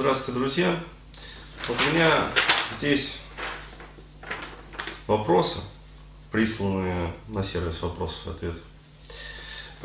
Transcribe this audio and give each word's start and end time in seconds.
Здравствуйте, 0.00 0.40
друзья. 0.40 0.80
Вот 1.68 1.78
у 1.78 1.92
меня 1.92 2.30
здесь 2.78 3.18
вопросы, 5.06 5.58
присланные 6.32 7.12
на 7.28 7.44
сервис 7.44 7.82
вопросов 7.82 8.26
и 8.26 8.30
ответов. 8.30 8.62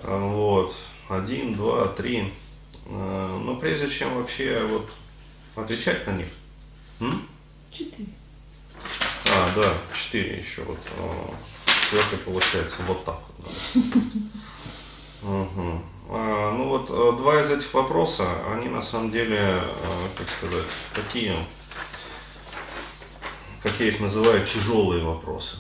А, 0.04 0.18
вот. 0.18 0.74
Один, 1.10 1.56
два, 1.56 1.90
три. 1.90 2.32
А, 2.86 3.38
но 3.40 3.58
прежде 3.58 3.90
чем 3.90 4.16
вообще 4.16 4.66
вот 4.66 4.90
отвечать 5.62 6.08
на 6.08 6.12
них. 6.12 6.30
М? 7.02 7.28
Четыре. 7.70 8.08
А, 9.26 9.54
да, 9.54 9.78
четыре 9.94 10.38
еще. 10.38 10.62
Вот. 10.62 10.80
А, 10.98 11.34
четвертый 11.84 12.20
получается 12.20 12.84
вот 12.88 13.04
так 13.04 13.20
вот. 13.38 13.84
Угу. 15.24 15.82
А, 16.08 16.52
ну 16.52 16.70
вот 16.70 16.90
э, 16.90 17.18
два 17.18 17.42
из 17.42 17.50
этих 17.50 17.74
вопроса, 17.74 18.28
они 18.54 18.70
на 18.70 18.82
самом 18.82 19.10
деле, 19.10 19.38
э, 19.40 20.08
как 20.16 20.30
сказать, 20.30 20.68
какие, 20.94 21.36
как 23.64 23.80
я 23.80 23.88
их 23.88 24.00
называю, 24.00 24.46
тяжелые 24.46 25.04
вопросы. 25.04 25.58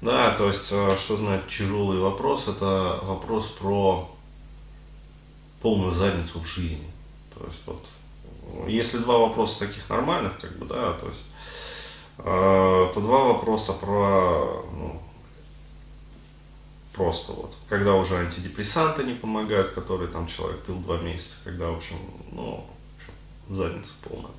Да, 0.00 0.32
то 0.36 0.48
есть, 0.48 0.68
э, 0.70 0.96
что 1.00 1.16
значит 1.16 1.48
тяжелый 1.48 1.98
вопрос? 1.98 2.46
Это 2.46 3.00
вопрос 3.02 3.46
про 3.48 4.08
полную 5.60 5.92
задницу 5.92 6.38
в 6.38 6.46
жизни. 6.46 6.88
То 7.34 7.44
есть, 7.44 7.60
вот, 7.66 7.84
если 8.68 8.98
два 8.98 9.18
вопроса 9.18 9.58
таких 9.58 9.88
нормальных, 9.88 10.38
как 10.40 10.56
бы, 10.58 10.66
да, 10.66 10.92
то 10.92 11.06
есть, 11.06 11.24
то 12.16 13.00
два 13.00 13.24
вопроса 13.24 13.72
про 13.72 14.62
ну, 14.72 15.00
просто 16.92 17.32
вот, 17.32 17.54
когда 17.68 17.94
уже 17.94 18.16
антидепрессанты 18.16 19.04
не 19.04 19.14
помогают, 19.14 19.72
которые 19.72 20.08
там 20.08 20.26
человек 20.26 20.60
пил 20.60 20.76
два 20.76 20.98
месяца, 20.98 21.36
когда, 21.44 21.68
в 21.68 21.76
общем, 21.76 21.96
ну, 22.32 22.66
задница 23.48 23.92
полная. 24.02 24.32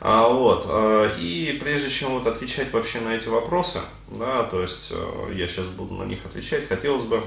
А, 0.00 0.28
вот, 0.28 0.66
а, 0.68 1.16
и 1.16 1.52
прежде 1.58 1.90
чем 1.90 2.18
вот 2.18 2.26
отвечать 2.26 2.72
вообще 2.72 3.00
на 3.00 3.16
эти 3.16 3.28
вопросы, 3.28 3.80
да, 4.08 4.44
то 4.44 4.60
есть 4.60 4.88
а, 4.90 5.32
я 5.32 5.46
сейчас 5.46 5.66
буду 5.66 5.94
на 5.94 6.04
них 6.04 6.24
отвечать, 6.26 6.68
хотелось 6.68 7.04
бы 7.04 7.22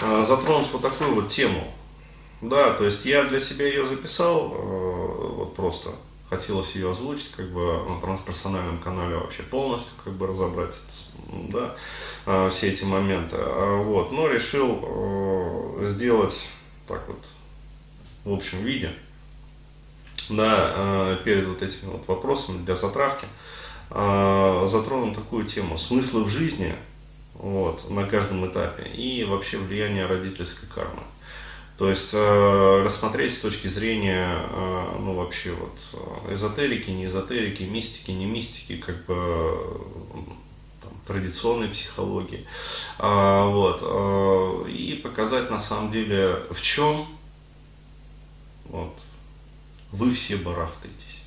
а, 0.00 0.24
затронуть 0.24 0.70
вот 0.72 0.82
такую 0.82 1.14
вот 1.14 1.30
тему. 1.30 1.74
Да, 2.40 2.72
то 2.72 2.86
есть 2.86 3.04
я 3.04 3.24
для 3.24 3.38
себя 3.38 3.66
ее 3.66 3.86
записал, 3.86 4.52
а, 4.54 5.34
вот 5.36 5.56
просто 5.56 5.90
хотелось 6.30 6.76
ее 6.76 6.92
озвучить, 6.92 7.32
как 7.32 7.50
бы 7.50 7.84
на 7.88 8.00
трансперсональном 8.00 8.78
канале 8.78 9.16
вообще 9.16 9.42
полностью 9.42 9.92
как 10.02 10.12
бы 10.14 10.28
разобрать, 10.28 10.74
да, 11.48 11.74
а, 12.24 12.48
все 12.50 12.70
эти 12.70 12.84
моменты. 12.84 13.36
А, 13.36 13.82
вот, 13.82 14.12
но 14.12 14.28
решил 14.28 14.78
э, 14.82 15.88
сделать 15.90 16.48
так 16.86 17.02
вот 17.08 17.18
в 18.24 18.32
общем 18.32 18.62
виде, 18.62 18.92
да, 20.28 20.72
э, 20.74 21.16
перед 21.24 21.48
вот 21.48 21.62
этими 21.62 21.90
вот 21.90 22.06
вопросами 22.06 22.64
для 22.64 22.76
затравки, 22.76 23.26
затронул 23.90 25.12
такую 25.12 25.46
тему 25.46 25.76
смысла 25.76 26.20
в 26.20 26.28
жизни, 26.28 26.76
вот, 27.34 27.90
на 27.90 28.06
каждом 28.06 28.46
этапе 28.46 28.84
и 28.84 29.24
вообще 29.24 29.58
влияние 29.58 30.06
родительской 30.06 30.68
кармы. 30.68 31.02
То 31.80 31.88
есть 31.88 32.10
э, 32.12 32.82
рассмотреть 32.84 33.38
с 33.38 33.40
точки 33.40 33.68
зрения, 33.68 34.28
э, 34.50 34.96
ну 34.98 35.14
вообще 35.14 35.52
вот 35.52 35.78
э, 36.28 36.34
эзотерики, 36.34 36.90
не 36.90 37.06
эзотерики, 37.06 37.62
мистики, 37.62 38.10
не 38.10 38.26
мистики, 38.26 38.76
как 38.76 39.06
бы 39.06 39.80
там, 40.82 40.92
традиционной 41.06 41.68
психологии, 41.68 42.46
а, 42.98 43.46
вот, 43.46 44.68
и 44.68 45.00
показать 45.02 45.50
на 45.50 45.58
самом 45.58 45.90
деле 45.90 46.42
в 46.50 46.60
чем 46.60 47.08
вот, 48.66 48.94
вы 49.90 50.12
все 50.12 50.36
барахтаетесь 50.36 51.22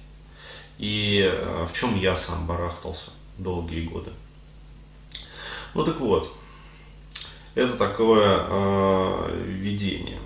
и 0.78 1.34
в 1.68 1.74
чем 1.74 1.96
я 1.96 2.16
сам 2.16 2.46
барахтался 2.46 3.10
долгие 3.40 3.88
годы. 3.88 4.12
Ну 5.74 5.84
так 5.84 6.00
вот, 6.00 6.32
это 7.56 7.76
такое 7.76 8.46
э, 8.48 9.46
видение. 9.48 10.20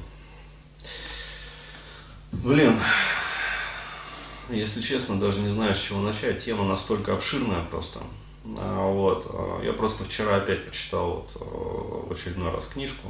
Блин, 2.43 2.79
если 4.49 4.81
честно, 4.81 5.19
даже 5.19 5.39
не 5.39 5.49
знаю, 5.49 5.75
с 5.75 5.79
чего 5.79 6.01
начать. 6.01 6.43
Тема 6.43 6.65
настолько 6.65 7.13
обширная 7.13 7.63
просто. 7.63 7.99
А, 8.57 8.89
вот. 8.89 9.25
А, 9.29 9.61
я 9.63 9.73
просто 9.73 10.03
вчера 10.05 10.37
опять 10.37 10.65
почитал 10.65 11.27
вот, 11.35 11.41
а, 11.41 12.07
в 12.07 12.11
очередной 12.11 12.51
раз 12.51 12.65
книжку 12.65 13.09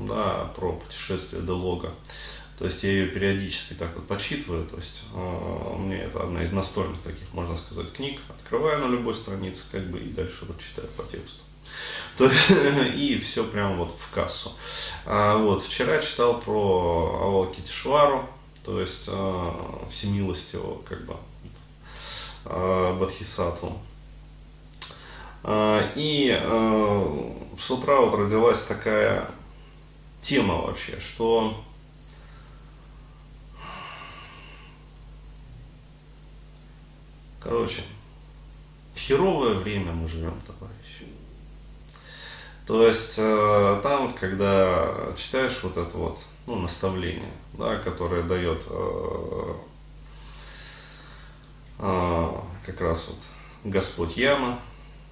да, 0.00 0.50
про 0.56 0.72
путешествие 0.72 1.42
Делога. 1.42 1.92
То 2.58 2.64
есть 2.66 2.82
я 2.82 2.90
ее 2.90 3.06
периодически 3.08 3.74
так 3.74 3.94
вот 3.94 4.06
почитываю. 4.06 4.66
То 4.66 4.76
есть 4.76 5.04
э, 5.14 5.76
мне 5.76 5.98
это 5.98 6.22
одна 6.22 6.42
из 6.42 6.52
настольных 6.52 7.02
таких, 7.02 7.32
можно 7.34 7.54
сказать, 7.54 7.92
книг. 7.92 8.20
Открываю 8.28 8.80
на 8.80 8.90
любой 8.90 9.14
странице, 9.14 9.64
как 9.70 9.86
бы, 9.90 9.98
и 9.98 10.08
дальше 10.08 10.46
вот 10.46 10.58
читаю 10.58 10.88
по 10.96 11.02
тексту. 11.04 11.42
То 12.16 12.30
есть, 12.30 12.50
и 12.96 13.18
все 13.18 13.44
прям 13.44 13.76
вот 13.76 13.94
в 13.98 14.10
кассу. 14.10 14.52
А, 15.04 15.36
вот, 15.36 15.64
вчера 15.64 16.00
читал 16.00 16.40
про 16.40 17.20
Авалокитишвару, 17.22 18.26
то 18.66 18.80
есть 18.80 19.04
э, 19.06 19.52
всемилостивого 19.90 20.82
как 20.82 21.06
бы 21.06 21.16
э, 22.46 22.96
Бадхисатву. 22.98 23.78
Э, 25.44 25.92
и 25.94 26.36
э, 26.36 27.32
с 27.60 27.70
утра 27.70 28.00
вот 28.00 28.18
родилась 28.18 28.64
такая 28.64 29.30
тема 30.20 30.56
вообще, 30.56 30.98
что 30.98 31.62
Короче, 37.40 37.84
херовое 38.96 39.54
время 39.54 39.92
мы 39.92 40.08
живем, 40.08 40.34
товарищи. 40.44 41.06
То 42.66 42.88
есть 42.88 43.14
э, 43.18 43.80
там, 43.84 44.12
когда 44.14 45.14
читаешь 45.16 45.60
вот 45.62 45.76
это 45.76 45.96
вот 45.96 46.18
ну, 46.46 46.56
наставление, 46.56 47.32
да, 47.54 47.76
которое 47.78 48.22
дает 48.22 48.62
э, 48.68 49.54
э, 51.80 52.32
как 52.64 52.80
раз 52.80 53.08
вот 53.08 53.18
Господь 53.64 54.16
Яма, 54.16 54.60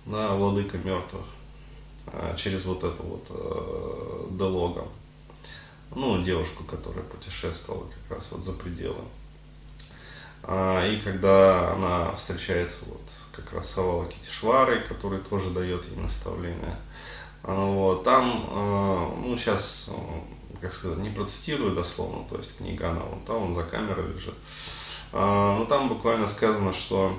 да, 0.06 0.34
владыка 0.34 0.78
мертвых, 0.78 1.26
э, 2.06 2.36
через 2.38 2.64
вот 2.64 2.84
это 2.84 3.02
вот 3.02 3.26
э, 3.30 4.26
Делога, 4.30 4.86
ну, 5.94 6.22
девушку, 6.22 6.64
которая 6.64 7.04
путешествовала 7.04 7.86
как 7.88 8.18
раз 8.18 8.28
вот 8.30 8.42
за 8.44 8.52
пределы. 8.52 9.02
А, 10.44 10.86
и 10.86 11.00
когда 11.00 11.72
она 11.72 12.12
встречается 12.12 12.84
вот 12.86 13.00
как 13.32 13.52
раз 13.52 13.70
с 13.70 13.78
Авала 13.78 14.06
Китишварой, 14.06 14.82
который 14.82 15.18
тоже 15.18 15.50
дает 15.50 15.84
ей 15.86 15.96
наставление, 15.96 16.76
вот, 17.42 18.04
там, 18.04 18.46
э, 18.50 19.08
ну, 19.20 19.36
сейчас 19.36 19.90
как 20.64 20.72
сказать, 20.72 20.96
не 20.96 21.10
процитирую 21.10 21.74
дословно, 21.74 22.24
то 22.26 22.38
есть 22.38 22.56
книга, 22.56 22.88
она 22.88 23.00
вон 23.00 23.20
там, 23.26 23.36
он 23.36 23.54
за 23.54 23.64
камерой 23.64 24.14
лежит. 24.14 24.32
А, 25.12 25.58
ну, 25.58 25.66
там 25.66 25.90
буквально 25.90 26.26
сказано, 26.26 26.72
что, 26.72 27.18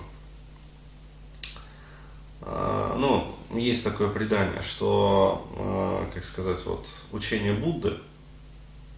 а, 2.42 2.96
ну, 2.98 3.36
есть 3.56 3.84
такое 3.84 4.10
предание, 4.10 4.64
что, 4.64 5.48
а, 5.60 6.10
как 6.12 6.26
сказать, 6.26 6.66
вот, 6.66 6.88
учение 7.12 7.54
Будды, 7.54 7.96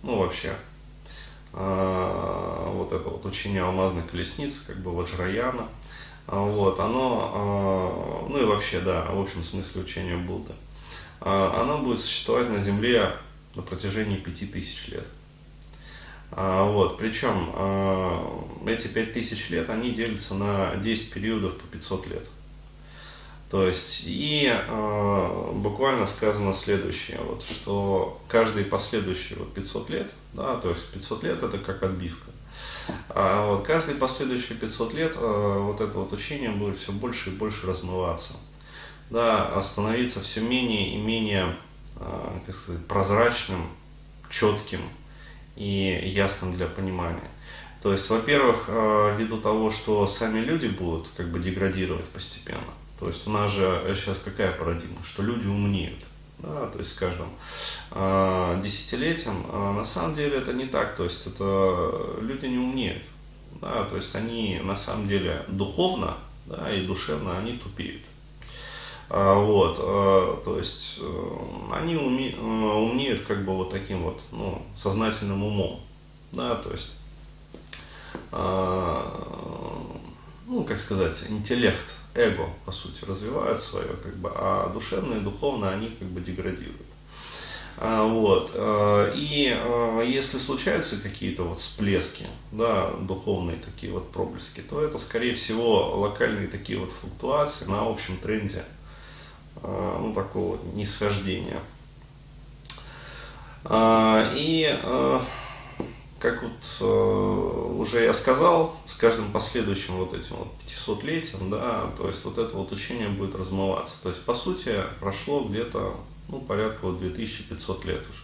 ну, 0.01 0.17
вообще, 0.17 0.55
вот 1.51 2.91
это 2.93 3.09
вот 3.09 3.25
учение 3.25 3.63
алмазной 3.63 4.03
колесницы, 4.03 4.65
как 4.65 4.77
бы 4.77 4.95
Ваджраяна, 4.95 5.67
вот, 6.27 6.79
оно, 6.79 8.27
ну 8.29 8.37
и 8.37 8.45
вообще, 8.45 8.79
да, 8.79 9.11
в 9.11 9.19
общем 9.19 9.43
смысле 9.43 9.81
учения 9.81 10.15
Будды, 10.15 10.53
оно 11.19 11.79
будет 11.79 11.99
существовать 11.99 12.49
на 12.49 12.61
Земле 12.61 13.17
на 13.57 13.63
протяжении 13.63 14.17
пяти 14.17 14.45
тысяч 14.45 14.87
лет. 14.87 15.05
А, 16.31 16.63
вот, 16.63 16.97
причем 16.97 17.51
а, 17.53 18.47
эти 18.65 18.87
пять 18.87 19.13
тысяч 19.13 19.49
лет, 19.49 19.69
они 19.69 19.91
делятся 19.91 20.35
на 20.35 20.75
10 20.75 21.11
периодов 21.11 21.57
по 21.57 21.67
500 21.67 22.07
лет. 22.07 22.27
То 23.49 23.65
есть, 23.65 24.01
и 24.05 24.45
э, 24.45 25.51
буквально 25.53 26.05
сказано 26.05 26.53
следующее, 26.53 27.17
вот, 27.21 27.43
что 27.43 28.21
каждые 28.27 28.65
последующие 28.65 29.39
вот, 29.39 29.53
500 29.53 29.89
лет, 29.89 30.11
да, 30.33 30.57
то 30.57 30.71
есть 30.71 30.85
500 30.91 31.23
лет 31.23 31.41
это 31.41 31.57
как 31.57 31.81
отбивка, 31.81 32.29
а 33.07 33.47
вот 33.47 33.65
каждые 33.65 33.95
последующие 33.95 34.57
500 34.57 34.93
лет 34.95 35.13
э, 35.15 35.59
вот 35.61 35.79
это 35.79 35.97
вот 35.97 36.11
учение 36.11 36.49
будет 36.49 36.77
все 36.77 36.91
больше 36.91 37.29
и 37.29 37.33
больше 37.33 37.67
размываться, 37.67 38.33
да, 39.09 39.61
становиться 39.61 40.21
все 40.21 40.41
менее 40.41 40.95
и 40.95 40.97
менее 40.97 41.55
как 42.45 42.55
сказать, 42.55 42.85
прозрачным, 42.85 43.69
четким 44.29 44.81
и 45.55 46.11
ясным 46.13 46.53
для 46.55 46.67
понимания. 46.67 47.29
То 47.81 47.93
есть, 47.93 48.09
во-первых, 48.09 48.65
э, 48.67 49.15
ввиду 49.17 49.37
того, 49.37 49.71
что 49.71 50.07
сами 50.07 50.39
люди 50.39 50.67
будут 50.67 51.07
как 51.15 51.29
бы 51.29 51.39
деградировать 51.39 52.05
постепенно. 52.05 52.73
То 52.99 53.07
есть 53.07 53.27
у 53.27 53.29
нас 53.29 53.51
же 53.51 53.95
сейчас 53.95 54.17
какая 54.17 54.51
парадигма, 54.51 54.97
что 55.05 55.23
люди 55.23 55.47
умнеют. 55.47 56.03
да, 56.39 56.67
то 56.67 56.79
есть 56.79 56.91
с 56.91 56.93
каждым 56.93 57.29
э, 57.91 58.61
десятилетием. 58.63 59.45
А 59.51 59.73
на 59.73 59.85
самом 59.85 60.15
деле 60.15 60.37
это 60.37 60.53
не 60.53 60.65
так, 60.65 60.95
то 60.95 61.03
есть 61.03 61.25
это 61.27 62.17
люди 62.21 62.45
не 62.45 62.57
умнеют, 62.57 63.03
да, 63.61 63.85
то 63.85 63.95
есть 63.95 64.13
они 64.15 64.59
на 64.63 64.75
самом 64.75 65.07
деле 65.07 65.43
духовно 65.47 66.17
да, 66.45 66.73
и 66.73 66.85
душевно 66.85 67.37
они 67.37 67.57
тупеют. 67.57 68.01
А, 69.09 69.41
вот, 69.41 69.77
а, 69.79 70.41
то 70.43 70.57
есть 70.57 70.97
э, 70.99 71.37
они 71.71 71.95
уме, 71.95 72.31
э, 72.31 72.37
умеют 72.37 73.21
как 73.21 73.45
бы 73.45 73.55
вот 73.55 73.69
таким 73.69 74.03
вот, 74.03 74.21
ну, 74.31 74.61
сознательным 74.81 75.43
умом, 75.43 75.79
да, 76.33 76.55
то 76.55 76.71
есть, 76.71 76.91
а, 78.33 79.95
ну, 80.45 80.63
как 80.65 80.79
сказать, 80.79 81.23
интеллект, 81.29 81.85
эго, 82.15 82.49
по 82.65 82.73
сути, 82.73 83.05
развивают 83.05 83.61
свое, 83.61 83.95
как 84.03 84.17
бы, 84.17 84.29
а 84.33 84.69
душевное 84.73 85.19
и 85.19 85.21
духовно 85.21 85.69
они 85.69 85.87
как 85.87 86.09
бы 86.09 86.19
деградируют. 86.19 86.81
Вот. 87.79 88.53
И 89.15 89.55
если 90.07 90.39
случаются 90.39 90.97
какие-то 90.99 91.43
вот 91.43 91.59
всплески, 91.59 92.25
да, 92.51 92.89
духовные 93.01 93.57
такие 93.57 93.93
вот 93.93 94.11
проблески, 94.11 94.61
то 94.61 94.81
это, 94.81 94.97
скорее 94.97 95.35
всего, 95.35 95.95
локальные 95.99 96.47
такие 96.47 96.79
вот 96.79 96.91
флуктуации 96.91 97.65
на 97.65 97.87
общем 97.87 98.17
тренде 98.17 98.65
ну, 99.63 100.13
такого 100.13 100.59
нисхождения. 100.73 101.59
А, 103.63 104.31
и 104.35 104.65
а, 104.83 105.25
как 106.19 106.43
вот 106.43 106.81
уже 107.79 108.03
я 108.03 108.13
сказал, 108.13 108.75
с 108.87 108.95
каждым 108.95 109.31
последующим 109.31 109.97
вот 109.97 110.13
этим 110.13 110.35
вот 110.35 110.47
500-летием, 110.65 111.49
да, 111.49 111.91
то 111.97 112.07
есть 112.07 112.23
вот 112.25 112.37
это 112.37 112.55
вот 112.55 112.71
учение 112.71 113.09
будет 113.09 113.35
размываться. 113.35 113.93
То 114.01 114.09
есть, 114.09 114.23
по 114.23 114.33
сути, 114.33 114.83
прошло 114.99 115.41
где-то, 115.41 115.95
ну, 116.29 116.39
порядка 116.39 116.85
вот 116.85 116.99
2500 116.99 117.85
лет 117.85 118.01
уже. 118.01 118.21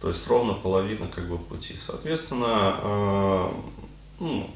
То 0.00 0.08
есть 0.08 0.26
ровно 0.26 0.54
половина 0.54 1.06
как 1.06 1.28
бы 1.28 1.38
пути. 1.38 1.76
Соответственно, 1.76 3.52
ну, 4.18 4.50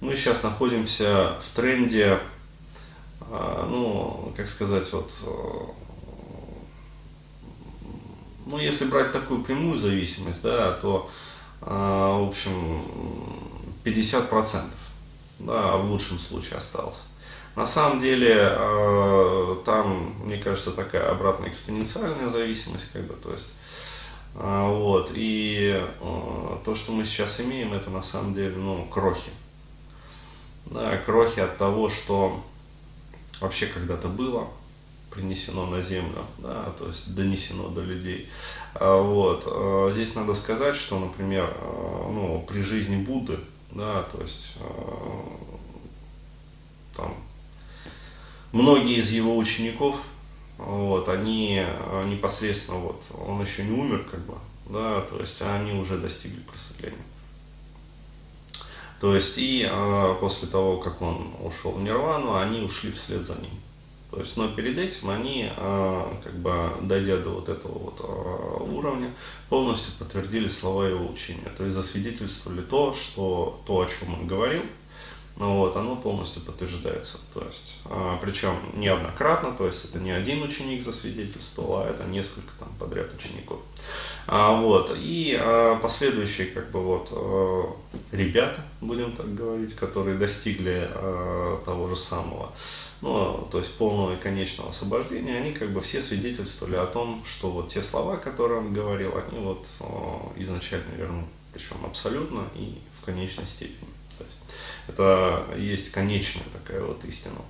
мы 0.00 0.16
сейчас 0.16 0.42
находимся 0.42 1.38
в 1.44 1.54
тренде 1.54 2.20
ну, 3.30 4.32
как 4.36 4.48
сказать, 4.48 4.92
вот, 4.92 5.10
э, 5.22 5.86
ну, 8.46 8.58
если 8.58 8.84
брать 8.84 9.12
такую 9.12 9.42
прямую 9.42 9.78
зависимость, 9.78 10.40
да, 10.42 10.72
то, 10.74 11.10
а, 11.60 12.18
в 12.20 12.28
общем, 12.28 12.84
50%, 13.82 14.62
да, 15.40 15.76
в 15.76 15.90
лучшем 15.90 16.18
случае 16.18 16.58
осталось. 16.58 16.98
На 17.56 17.66
самом 17.66 18.00
деле, 18.00 18.36
а, 18.38 19.62
там, 19.64 20.14
мне 20.24 20.38
кажется, 20.38 20.70
такая 20.70 21.10
обратная 21.10 21.48
экспоненциальная 21.48 22.28
зависимость, 22.28 22.92
как 22.92 23.02
бы, 23.06 23.14
то 23.14 23.32
есть, 23.32 23.52
вот, 24.34 25.12
и 25.14 25.82
то, 26.64 26.74
что 26.74 26.92
мы 26.92 27.06
сейчас 27.06 27.40
имеем, 27.40 27.72
это 27.72 27.88
на 27.88 28.02
самом 28.02 28.34
деле, 28.34 28.54
ну, 28.54 28.84
крохи. 28.84 29.30
Да, 30.66 30.98
крохи 30.98 31.40
от 31.40 31.56
того, 31.56 31.88
что 31.88 32.44
вообще 33.40 33.66
когда-то 33.66 34.08
было 34.08 34.48
принесено 35.10 35.66
на 35.66 35.80
землю, 35.80 36.24
да, 36.38 36.72
то 36.78 36.88
есть 36.88 37.14
донесено 37.14 37.68
до 37.68 37.82
людей. 37.82 38.28
А, 38.74 39.00
вот. 39.00 39.44
А, 39.46 39.90
здесь 39.92 40.14
надо 40.14 40.34
сказать, 40.34 40.76
что, 40.76 40.98
например, 40.98 41.56
а, 41.58 42.10
ну, 42.12 42.44
при 42.46 42.60
жизни 42.62 42.96
Будды, 42.96 43.38
да, 43.70 44.02
то 44.02 44.22
есть 44.22 44.54
там 46.94 47.14
многие 48.52 48.98
из 48.98 49.10
его 49.10 49.36
учеников, 49.36 49.96
вот, 50.58 51.08
они 51.08 51.62
непосредственно, 52.06 52.78
вот, 52.78 53.02
он 53.10 53.42
еще 53.42 53.64
не 53.64 53.72
умер, 53.72 54.06
как 54.10 54.20
бы, 54.20 54.34
да, 54.66 55.02
то 55.02 55.18
есть 55.18 55.40
они 55.42 55.72
уже 55.72 55.98
достигли 55.98 56.40
просветления. 56.40 57.04
То 59.00 59.14
есть 59.14 59.36
и 59.36 59.66
э, 59.68 60.16
после 60.20 60.48
того, 60.48 60.78
как 60.78 61.02
он 61.02 61.34
ушел 61.42 61.72
в 61.72 61.82
Нирвану, 61.82 62.36
они 62.36 62.60
ушли 62.60 62.92
вслед 62.92 63.26
за 63.26 63.34
ним. 63.34 63.50
То 64.10 64.20
есть, 64.20 64.36
но 64.36 64.48
перед 64.48 64.78
этим 64.78 65.10
они, 65.10 65.50
э, 65.54 66.12
как 66.24 66.34
бы 66.36 66.70
дойдя 66.80 67.18
до 67.18 67.30
вот 67.30 67.48
этого 67.48 67.78
вот 67.78 68.00
э, 68.00 68.72
уровня, 68.72 69.12
полностью 69.50 69.92
подтвердили 69.98 70.48
слова 70.48 70.84
его 70.84 71.06
учения. 71.06 71.50
То 71.56 71.64
есть 71.64 71.76
засвидетельствовали 71.76 72.62
то, 72.62 72.94
что 72.94 73.60
то, 73.66 73.80
о 73.80 73.86
чем 73.86 74.14
он 74.14 74.26
говорил, 74.26 74.62
вот, 75.36 75.76
оно 75.76 75.96
полностью 75.96 76.40
подтверждается. 76.42 77.18
То 77.34 77.44
есть, 77.44 77.76
а, 77.84 78.18
причем 78.22 78.56
неоднократно, 78.74 79.52
то 79.52 79.66
есть 79.66 79.84
это 79.84 79.98
не 79.98 80.10
один 80.10 80.42
ученик 80.42 80.82
засвидетельствовал, 80.82 81.82
а 81.82 81.90
это 81.90 82.04
несколько 82.04 82.52
там 82.58 82.68
подряд 82.78 83.12
учеников. 83.14 83.60
А, 84.26 84.58
вот, 84.60 84.92
и 84.96 85.36
а, 85.38 85.76
последующие 85.76 86.48
как 86.48 86.70
бы 86.70 86.80
вот 86.80 87.08
а, 87.12 87.76
ребята, 88.12 88.62
будем 88.80 89.12
так 89.12 89.34
говорить, 89.34 89.76
которые 89.76 90.16
достигли 90.16 90.90
того 91.64 91.88
же 91.88 91.96
самого, 91.96 92.52
ну, 93.02 93.46
то 93.52 93.58
есть 93.58 93.74
полного 93.74 94.14
и 94.14 94.16
конечного 94.16 94.70
освобождения, 94.70 95.36
они 95.36 95.52
как 95.52 95.70
бы 95.70 95.82
все 95.82 96.00
свидетельствовали 96.00 96.76
о 96.76 96.86
том, 96.86 97.22
что 97.26 97.50
вот 97.50 97.68
те 97.68 97.82
слова, 97.82 98.16
которые 98.16 98.60
он 98.60 98.72
говорил, 98.72 99.12
они 99.16 99.38
вот 99.38 99.66
изначально 100.36 100.94
верны, 100.96 101.24
причем 101.52 101.76
абсолютно 101.84 102.44
и 102.54 102.78
в 103.00 103.04
конечной 103.04 103.46
степени. 103.46 103.88
Это 104.88 105.46
есть 105.56 105.90
конечная 105.90 106.44
такая 106.52 106.82
вот 106.82 107.04
истина. 107.04 107.40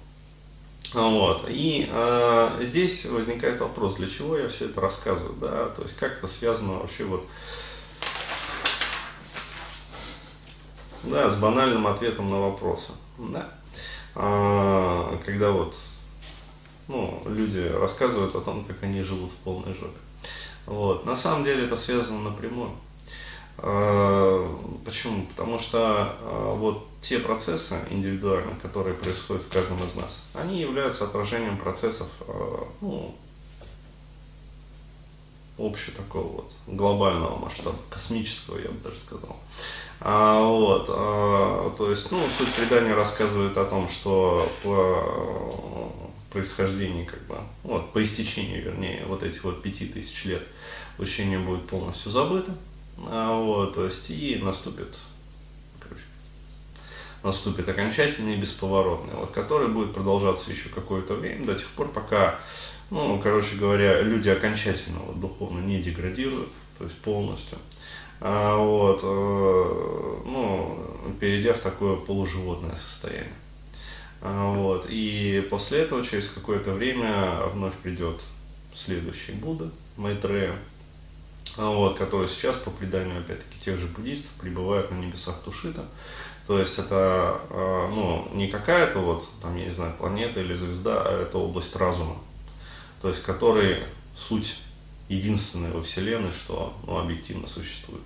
Вот. 0.94 1.46
И 1.48 1.88
э, 1.90 2.64
здесь 2.64 3.04
возникает 3.06 3.60
вопрос, 3.60 3.96
для 3.96 4.08
чего 4.08 4.38
я 4.38 4.48
все 4.48 4.66
это 4.66 4.80
рассказываю, 4.80 5.34
да, 5.34 5.68
то 5.70 5.82
есть 5.82 5.96
как 5.96 6.18
это 6.18 6.28
связано 6.28 6.74
вообще 6.74 7.04
вот 7.04 7.26
да, 11.02 11.28
с 11.28 11.36
банальным 11.36 11.86
ответом 11.86 12.30
на 12.30 12.40
вопросы, 12.40 12.92
да. 13.18 13.50
А, 14.14 15.20
когда 15.24 15.50
вот 15.50 15.74
ну, 16.88 17.22
люди 17.26 17.58
рассказывают 17.58 18.34
о 18.34 18.40
том, 18.40 18.64
как 18.64 18.82
они 18.82 19.02
живут 19.02 19.30
в 19.30 19.36
полной 19.36 19.74
жопе. 19.74 19.98
Вот. 20.66 21.04
На 21.04 21.16
самом 21.16 21.44
деле 21.44 21.66
это 21.66 21.76
связано 21.76 22.30
напрямую. 22.30 22.72
А, 23.58 24.58
почему? 24.85 25.26
Потому 25.26 25.58
что 25.58 25.79
а, 25.79 26.55
вот 26.55 26.87
те 27.00 27.19
процессы 27.19 27.76
индивидуальные, 27.91 28.56
которые 28.56 28.94
происходят 28.94 29.43
в 29.44 29.49
каждом 29.49 29.76
из 29.79 29.94
нас, 29.94 30.23
они 30.35 30.61
являются 30.61 31.05
отражением 31.05 31.56
процессов 31.56 32.08
а, 32.20 32.67
ну, 32.81 33.14
общего 35.58 35.97
такого 35.97 36.26
вот 36.32 36.53
глобального 36.67 37.38
масштаба, 37.38 37.76
космического, 37.88 38.58
я 38.58 38.69
бы 38.69 38.79
даже 38.82 38.99
сказал. 38.99 39.37
А, 40.00 40.43
вот, 40.43 40.87
а, 40.91 41.75
то 41.77 41.91
есть, 41.91 42.10
ну, 42.10 42.29
суть 42.36 42.53
предания 42.55 42.94
рассказывает 42.94 43.56
о 43.56 43.65
том, 43.65 43.89
что 43.89 44.51
по 44.63 45.93
происхождении, 46.31 47.05
как 47.05 47.22
бы, 47.27 47.36
вот, 47.63 47.93
по 47.93 48.03
истечении, 48.03 48.60
вернее, 48.60 49.05
вот 49.06 49.22
этих 49.22 49.43
вот 49.44 49.63
пяти 49.63 49.86
тысяч 49.86 50.27
лет 50.27 50.43
учение 50.98 51.39
будет 51.39 51.67
полностью 51.67 52.10
забыто. 52.13 52.55
А, 52.98 53.38
вот, 53.41 53.74
то 53.74 53.84
есть 53.84 54.08
и 54.10 54.36
наступит, 54.43 54.96
наступит 57.22 57.69
окончательный 57.69 58.34
и 58.34 58.41
бесповоротный, 58.41 59.15
вот, 59.15 59.32
который 59.32 59.69
будет 59.69 59.93
продолжаться 59.93 60.50
еще 60.50 60.69
какое-то 60.69 61.15
время, 61.15 61.46
до 61.46 61.55
тех 61.55 61.69
пор, 61.70 61.88
пока, 61.88 62.38
ну, 62.91 63.20
короче 63.22 63.56
говоря, 63.56 64.00
люди 64.00 64.29
окончательно 64.29 65.00
вот, 65.00 65.20
духовно 65.20 65.60
не 65.60 65.82
деградируют, 65.82 66.48
то 66.79 66.84
есть 66.84 66.96
полностью. 66.98 67.58
А, 68.20 68.56
вот, 68.56 69.00
э, 69.03 70.22
ну, 70.24 71.15
перейдя 71.20 71.53
в 71.53 71.58
такое 71.58 71.96
полуживотное 71.96 72.76
состояние. 72.76 73.34
А, 74.22 74.53
вот, 74.53 74.86
и 74.88 75.46
после 75.50 75.81
этого, 75.81 76.05
через 76.05 76.29
какое-то 76.29 76.72
время, 76.72 77.43
вновь 77.53 77.74
придет 77.74 78.20
следующий 78.74 79.32
Будда, 79.32 79.70
Майтрея, 79.96 80.55
вот, 81.56 81.96
которые 81.96 82.29
сейчас, 82.29 82.56
по 82.56 82.70
преданию, 82.70 83.20
опять-таки, 83.20 83.58
тех 83.65 83.79
же 83.79 83.86
буддистов, 83.86 84.31
пребывают 84.41 84.91
на 84.91 84.96
небесах 84.96 85.41
Тушита. 85.44 85.86
То 86.46 86.60
есть 86.60 86.79
это 86.79 87.41
а, 87.51 87.89
ну, 87.89 88.29
не 88.34 88.48
какая-то 88.48 89.01
вот, 89.01 89.29
там, 89.43 89.56
я 89.56 89.67
не 89.67 89.75
знаю, 89.75 89.94
планета 89.98 90.41
или 90.41 90.55
звезда, 90.55 91.03
а 91.03 91.22
это 91.22 91.39
область 91.39 91.75
разума. 91.75 92.19
То 93.03 93.08
есть 93.08 93.22
который 93.22 93.82
суть 94.17 94.56
единственная 95.08 95.72
во 95.72 95.82
Вселенной, 95.82 96.32
что 96.32 96.75
ну, 96.86 96.98
объективно 96.98 97.46
существует. 97.46 98.03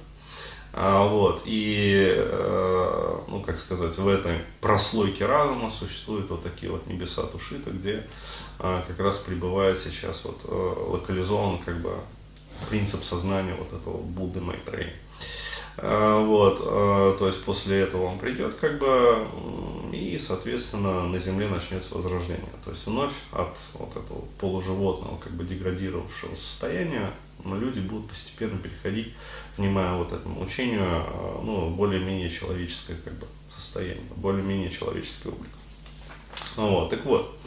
А, 0.72 1.06
вот, 1.06 1.42
и, 1.46 2.14
э, 2.16 3.18
ну, 3.26 3.40
как 3.40 3.58
сказать, 3.58 3.96
в 3.98 4.06
этой 4.06 4.38
прослойке 4.60 5.26
разума 5.26 5.70
существуют 5.70 6.30
вот 6.30 6.44
такие 6.44 6.70
вот 6.70 6.86
небеса 6.86 7.24
Тушита, 7.24 7.70
где 7.70 8.06
э, 8.60 8.82
как 8.86 9.00
раз 9.00 9.18
пребывает 9.18 9.78
сейчас 9.78 10.24
вот 10.24 10.40
э, 10.44 10.74
локализован 10.90 11.58
как 11.58 11.80
бы 11.80 11.98
принцип 12.68 13.04
сознания 13.04 13.54
вот 13.54 13.72
этого 13.72 13.98
Будды 13.98 14.40
Майтреи. 14.40 14.92
А, 15.76 16.24
вот, 16.24 16.60
а, 16.62 17.16
то 17.16 17.28
есть 17.28 17.42
после 17.44 17.80
этого 17.80 18.04
он 18.04 18.18
придет 18.18 18.54
как 18.54 18.78
бы 18.78 19.26
и 19.92 20.18
соответственно, 20.18 21.06
на 21.06 21.18
Земле 21.18 21.48
начнется 21.48 21.94
возрождение. 21.94 22.52
То 22.64 22.70
есть 22.70 22.86
вновь 22.86 23.12
от 23.32 23.56
вот 23.74 23.90
этого 23.90 24.24
полуживотного, 24.38 25.18
как 25.18 25.32
бы 25.32 25.44
деградировавшего 25.44 26.34
состояния, 26.34 27.12
люди 27.44 27.80
будут 27.80 28.08
постепенно 28.08 28.58
переходить, 28.58 29.14
внимая 29.56 29.94
вот 29.94 30.12
этому 30.12 30.42
учению, 30.42 30.82
а, 30.82 31.40
ну, 31.42 31.70
более-менее 31.70 32.30
человеческое 32.30 32.96
как 32.96 33.14
бы 33.14 33.26
состояние, 33.54 34.04
более-менее 34.16 34.70
человеческий 34.70 35.28
облик. 35.28 35.50
Вот, 36.56 36.90
так 36.90 37.04
вот, 37.04 37.38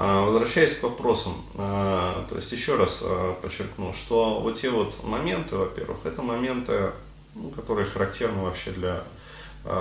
возвращаясь 0.00 0.76
к 0.76 0.82
вопросам, 0.82 1.42
а, 1.56 2.26
то 2.28 2.36
есть 2.36 2.52
еще 2.52 2.76
раз 2.76 3.02
подчеркну, 3.42 3.92
что 3.92 4.40
вот 4.40 4.60
те 4.60 4.70
вот 4.70 5.02
моменты, 5.02 5.56
во-первых, 5.56 5.98
это 6.04 6.22
моменты, 6.22 6.92
ну, 7.34 7.50
которые 7.50 7.88
характерны 7.88 8.42
вообще 8.42 8.70
для 8.70 9.04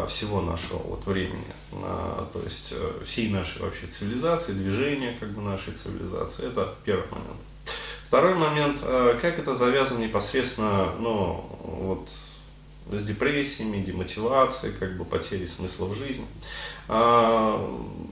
всего 0.10 0.42
нашего 0.42 0.80
вот 0.80 1.06
времени, 1.06 1.54
то 1.72 2.42
есть 2.44 2.70
э, 2.72 3.04
всей 3.06 3.30
нашей 3.30 3.62
вообще 3.62 3.86
цивилизации, 3.88 4.52
движения 4.52 5.16
как 5.18 5.30
бы 5.30 5.42
нашей 5.42 5.72
цивилизации, 5.74 6.48
это 6.48 6.74
первый 6.84 7.08
момент. 7.12 7.40
Второй 8.08 8.34
момент, 8.34 8.82
как 8.82 9.40
это 9.40 9.56
завязано 9.56 10.00
непосредственно, 10.00 10.94
ну, 11.00 11.46
вот, 11.64 12.10
с 12.92 13.06
депрессиями, 13.06 13.84
демотивацией, 13.84 14.74
как 14.74 14.98
бы 14.98 15.06
потерей 15.06 15.48
смысла 15.48 15.86
в 15.86 15.96
жизни. 15.96 16.26
А, 16.88 17.70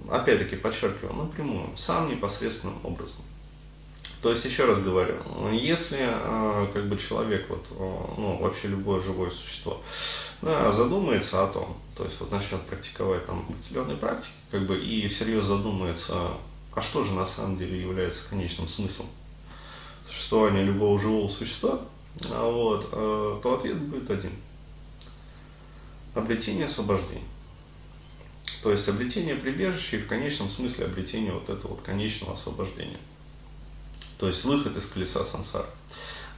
опять-таки, 0.09 0.55
подчеркиваю, 0.57 1.15
напрямую, 1.15 1.69
сам 1.77 2.09
непосредственным 2.09 2.77
образом. 2.83 3.21
То 4.21 4.31
есть, 4.31 4.43
еще 4.43 4.65
раз 4.65 4.79
говорю, 4.81 5.17
если 5.51 5.99
э, 6.01 6.67
как 6.73 6.87
бы 6.87 6.97
человек, 6.97 7.47
вот, 7.47 7.63
э, 7.69 7.75
ну, 8.17 8.37
вообще 8.37 8.69
любое 8.69 8.99
живое 8.99 9.29
существо, 9.29 9.81
да, 10.41 10.71
задумается 10.71 11.43
о 11.43 11.47
том, 11.47 11.77
то 11.95 12.05
есть 12.05 12.19
вот 12.19 12.31
начнет 12.31 12.59
практиковать 12.61 13.25
там 13.27 13.45
определенные 13.47 13.97
практики, 13.97 14.33
как 14.49 14.65
бы 14.65 14.79
и 14.79 15.07
всерьез 15.07 15.45
задумается, 15.45 16.31
а 16.73 16.81
что 16.81 17.03
же 17.03 17.13
на 17.13 17.25
самом 17.25 17.57
деле 17.57 17.79
является 17.79 18.27
конечным 18.27 18.67
смыслом 18.67 19.05
существования 20.09 20.63
любого 20.63 20.99
живого 20.99 21.27
существа, 21.27 21.81
а 22.31 22.49
вот, 22.49 22.89
то 22.89 23.53
ответ 23.59 23.77
будет 23.77 24.09
один. 24.09 24.31
Обретение 26.15 26.65
освобождения. 26.65 27.21
То 28.63 28.71
есть 28.71 28.87
обретение 28.89 29.35
прибежища 29.35 29.97
и 29.97 30.01
в 30.01 30.07
конечном 30.07 30.49
смысле 30.49 30.85
обретение 30.85 31.31
вот 31.31 31.49
этого 31.49 31.73
вот 31.73 31.81
конечного 31.81 32.33
освобождения. 32.33 32.99
То 34.17 34.27
есть 34.27 34.43
выход 34.43 34.75
из 34.77 34.87
колеса 34.87 35.23
сансары. 35.23 35.67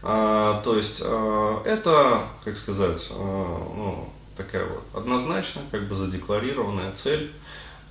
А, 0.04 0.62
то 0.62 0.76
есть 0.76 1.00
а, 1.02 1.64
это, 1.64 2.28
как 2.44 2.58
сказать, 2.58 3.02
а, 3.12 3.74
ну, 3.76 4.10
такая 4.36 4.66
вот 4.66 4.84
однозначно 4.94 5.62
как 5.72 5.88
бы 5.88 5.96
задекларированная 5.96 6.94
цель, 6.94 7.32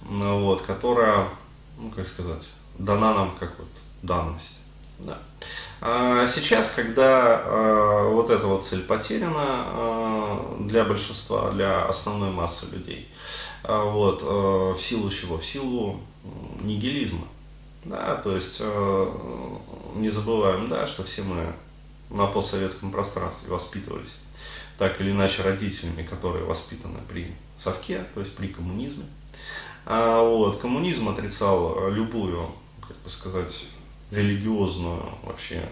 вот, 0.02 0.62
которая, 0.62 1.28
ну, 1.78 1.90
как 1.90 2.06
сказать, 2.06 2.42
дана 2.78 3.14
нам 3.14 3.34
как 3.38 3.58
вот 3.58 3.68
данность. 4.02 4.56
Да. 4.98 5.18
А 5.80 6.26
сейчас, 6.26 6.70
когда 6.74 7.42
а, 7.44 8.08
вот 8.08 8.30
эта 8.30 8.46
вот 8.46 8.64
цель 8.64 8.82
потеряна 8.82 9.34
а, 9.38 10.56
для 10.60 10.84
большинства, 10.84 11.50
для 11.50 11.84
основной 11.84 12.30
массы 12.30 12.66
людей, 12.66 13.08
вот, 13.62 14.22
в 14.22 14.78
силу 14.80 15.10
чего? 15.10 15.38
В 15.38 15.44
силу 15.44 16.00
нигилизма. 16.62 17.26
Да, 17.84 18.14
то 18.16 18.36
есть 18.36 18.60
не 19.96 20.08
забываем, 20.08 20.68
да, 20.68 20.86
что 20.86 21.02
все 21.02 21.22
мы 21.22 21.52
на 22.10 22.26
постсоветском 22.26 22.92
пространстве 22.92 23.50
воспитывались 23.50 24.12
так 24.78 25.00
или 25.00 25.10
иначе 25.10 25.42
родителями, 25.42 26.02
которые 26.02 26.44
воспитаны 26.44 26.98
при 27.08 27.32
совке, 27.62 28.04
то 28.14 28.20
есть 28.20 28.34
при 28.36 28.48
коммунизме. 28.48 29.04
А 29.84 30.22
вот, 30.22 30.58
коммунизм 30.60 31.08
отрицал 31.08 31.90
любую, 31.90 32.50
как 32.86 32.96
бы 32.98 33.08
сказать, 33.08 33.66
религиозную 34.10 35.02
вообще 35.22 35.68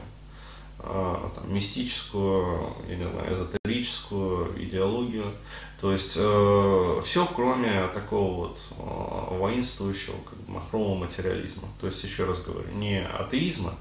а, 0.79 1.31
там, 1.35 1.55
мистическую, 1.55 2.75
я 2.89 2.97
не 2.97 3.09
знаю, 3.09 3.33
эзотерическую 3.33 4.63
идеологию. 4.63 5.33
То 5.81 5.93
есть 5.93 6.15
э, 6.17 7.03
все, 7.05 7.27
кроме 7.27 7.89
такого 7.89 8.49
вот 8.49 8.59
э, 8.71 9.37
воинствующего, 9.39 10.17
как 10.29 10.39
бы, 10.41 10.53
махрового 10.53 10.97
материализма. 10.97 11.69
То 11.81 11.87
есть, 11.87 12.03
еще 12.05 12.25
раз 12.25 12.41
говорю, 12.43 12.71
не 12.73 13.03
атеизма, 13.03 13.75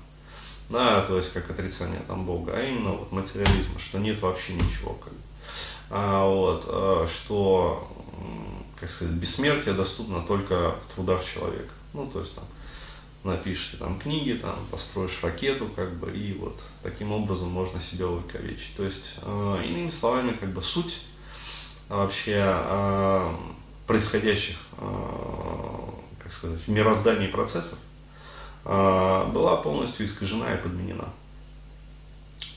да, 0.69 1.01
то 1.03 1.17
есть 1.17 1.31
как 1.31 1.49
отрицание 1.49 2.01
там 2.07 2.25
Бога, 2.25 2.53
а 2.55 2.61
именно 2.61 2.91
вот 2.91 3.11
материализма, 3.11 3.79
что 3.79 3.99
нет 3.99 4.21
вообще 4.21 4.53
ничего, 4.53 4.93
как 4.93 5.13
бы. 5.13 5.19
А, 5.89 6.27
вот, 6.27 6.65
э, 6.67 7.07
что, 7.09 7.87
как 8.79 8.89
сказать, 8.89 9.13
бессмертие 9.15 9.73
доступно 9.73 10.21
только 10.21 10.75
в 10.89 10.95
трудах 10.95 11.23
человека. 11.25 11.71
Ну, 11.93 12.07
то 12.07 12.19
есть 12.19 12.35
там 12.35 12.45
напишешь 13.23 13.77
там 13.79 13.99
книги, 13.99 14.33
там 14.33 14.55
построишь 14.69 15.19
ракету, 15.21 15.69
как 15.75 15.95
бы, 15.95 16.11
и 16.11 16.33
вот 16.33 16.59
таким 16.81 17.11
образом 17.11 17.49
можно 17.49 17.79
себя 17.79 18.07
увековечить. 18.07 18.75
То 18.75 18.83
есть, 18.83 19.15
э, 19.21 19.61
иными 19.65 19.89
словами, 19.89 20.31
как 20.31 20.51
бы 20.51 20.61
суть 20.61 20.99
вообще 21.89 22.41
э, 22.43 23.35
происходящих, 23.87 24.57
э, 24.77 25.79
как 26.19 26.31
сказать, 26.31 26.59
в 26.59 26.67
мироздании 26.69 27.27
процессов 27.27 27.77
э, 28.65 29.31
была 29.33 29.57
полностью 29.57 30.05
искажена 30.05 30.53
и 30.53 30.61
подменена. 30.61 31.09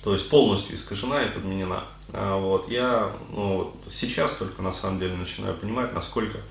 То 0.03 0.13
есть 0.13 0.29
полностью 0.29 0.77
искажена 0.77 1.25
и 1.25 1.31
подменена. 1.31 1.85
А 2.13 2.39
вот, 2.39 2.69
я 2.71 3.13
ну, 3.33 3.57
вот, 3.57 3.93
сейчас 3.93 4.35
только 4.37 4.63
на 4.63 4.73
самом 4.73 5.01
деле 5.01 5.17
начинаю 5.17 5.55
понимать, 5.57 5.93
насколько 5.93 6.39
а, 6.39 6.43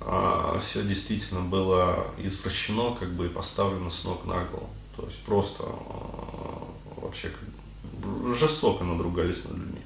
все 0.00 0.82
действительно 0.82 1.40
было 1.40 2.06
извращено, 2.18 2.94
как 2.94 3.10
бы 3.12 3.26
и 3.26 3.28
поставлено 3.30 3.90
с 3.90 4.04
ног 4.04 4.24
на 4.26 4.44
голову. 4.44 4.70
То 4.96 5.06
есть 5.06 5.18
просто 5.24 5.64
а, 5.64 6.68
вообще 6.96 7.28
как, 7.28 8.36
жестоко 8.36 8.84
надругались 8.84 9.42
над 9.44 9.58
людьми. 9.58 9.82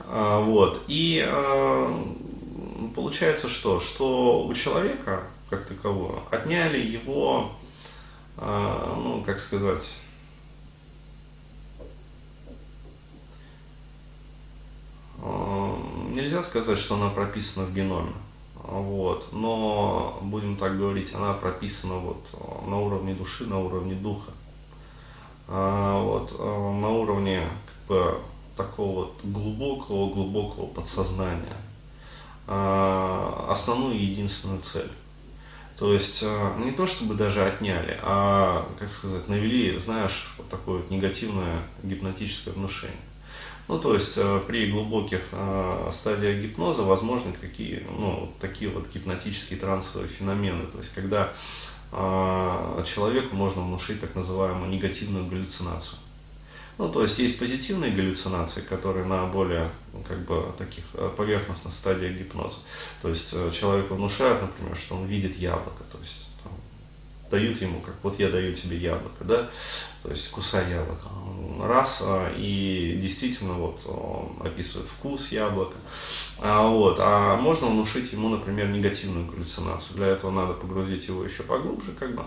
А, 0.00 0.40
вот. 0.40 0.82
И 0.86 1.24
а, 1.26 2.06
получается 2.94 3.48
что? 3.48 3.80
Что 3.80 4.46
у 4.46 4.54
человека, 4.54 5.24
как 5.50 5.66
такового, 5.66 6.22
отняли 6.30 6.78
его, 6.78 7.52
а, 8.36 8.94
ну, 8.96 9.24
как 9.24 9.40
сказать, 9.40 9.92
а, 15.20 15.76
нельзя 16.10 16.42
сказать, 16.42 16.78
что 16.78 16.94
она 16.94 17.10
прописана 17.10 17.66
в 17.66 17.74
геноме. 17.74 18.12
Вот. 18.68 19.32
Но, 19.32 20.18
будем 20.22 20.56
так 20.56 20.76
говорить, 20.76 21.14
она 21.14 21.32
прописана 21.32 21.96
вот 21.96 22.22
на 22.66 22.78
уровне 22.78 23.14
души, 23.14 23.46
на 23.46 23.58
уровне 23.58 23.94
духа. 23.94 24.30
А, 25.48 26.02
вот, 26.02 26.36
а, 26.38 26.72
на 26.78 26.90
уровне 26.90 27.48
как 27.66 27.86
бы, 27.88 28.18
такого 28.56 29.06
вот 29.06 29.20
глубокого, 29.24 30.12
глубокого 30.12 30.66
подсознания. 30.66 31.56
А, 32.46 33.48
основную 33.50 33.94
и 33.94 34.04
единственную 34.04 34.60
цель. 34.60 34.90
То 35.78 35.94
есть 35.94 36.20
а, 36.22 36.54
не 36.58 36.72
то 36.72 36.86
чтобы 36.86 37.14
даже 37.14 37.42
отняли, 37.46 37.98
а, 38.02 38.68
как 38.78 38.92
сказать, 38.92 39.28
навели, 39.28 39.78
знаешь, 39.78 40.34
вот 40.36 40.50
такое 40.50 40.78
вот 40.78 40.90
негативное 40.90 41.62
гипнотическое 41.82 42.52
внушение. 42.52 42.96
Ну, 43.68 43.78
то 43.78 43.94
есть 43.94 44.14
э, 44.16 44.42
при 44.46 44.70
глубоких 44.70 45.20
э, 45.30 45.90
стадиях 45.92 46.40
гипноза 46.40 46.82
возможны 46.82 47.34
какие, 47.38 47.86
ну, 47.98 48.32
такие 48.40 48.70
вот 48.70 48.88
гипнотические 48.88 49.58
трансовые 49.58 50.08
феномены. 50.08 50.66
То 50.72 50.78
есть 50.78 50.94
когда 50.94 51.34
э, 51.92 52.84
человеку 52.86 53.36
можно 53.36 53.60
внушить 53.60 54.00
так 54.00 54.14
называемую 54.14 54.70
негативную 54.70 55.26
галлюцинацию. 55.26 55.98
Ну, 56.78 56.88
то 56.88 57.02
есть 57.02 57.18
есть 57.18 57.38
позитивные 57.38 57.90
галлюцинации, 57.90 58.62
которые 58.62 59.04
на 59.04 59.26
более 59.26 59.70
как 60.06 60.24
бы, 60.24 60.46
таких 60.56 60.84
поверхностных 61.16 61.74
стадиях 61.74 62.16
гипноза. 62.16 62.58
То 63.02 63.10
есть 63.10 63.32
человеку 63.52 63.96
внушают, 63.96 64.40
например, 64.40 64.76
что 64.76 64.94
он 64.94 65.06
видит 65.06 65.36
яблоко. 65.36 65.82
То 65.90 65.98
есть 65.98 66.27
дают 67.30 67.60
ему, 67.60 67.80
как 67.80 67.94
вот 68.02 68.18
я 68.18 68.30
даю 68.30 68.54
тебе 68.54 68.76
яблоко, 68.78 69.24
да, 69.24 69.50
то 70.02 70.10
есть 70.10 70.30
кусай 70.30 70.70
яблоко. 70.70 71.08
Раз, 71.60 71.98
а, 72.02 72.32
и 72.36 72.98
действительно 73.02 73.54
вот 73.54 73.80
он 73.86 74.46
описывает 74.46 74.88
вкус 74.88 75.28
яблока. 75.32 75.76
А, 76.38 76.68
вот, 76.68 76.96
а 77.00 77.36
можно 77.36 77.66
внушить 77.66 78.12
ему, 78.12 78.28
например, 78.28 78.68
негативную 78.68 79.26
галлюцинацию. 79.26 79.96
Для 79.96 80.06
этого 80.08 80.30
надо 80.30 80.54
погрузить 80.54 81.06
его 81.08 81.24
еще 81.24 81.42
поглубже, 81.42 81.92
как 81.98 82.14
бы. 82.14 82.22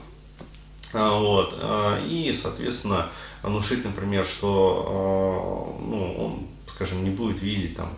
А, 0.94 1.18
вот, 1.18 1.56
а, 1.58 2.06
и, 2.06 2.34
соответственно, 2.34 3.10
внушить, 3.42 3.86
например, 3.86 4.26
что 4.26 5.78
ну, 5.82 6.16
он, 6.18 6.48
скажем, 6.76 7.04
не 7.04 7.10
будет 7.10 7.42
видеть 7.42 7.78
там 7.78 7.94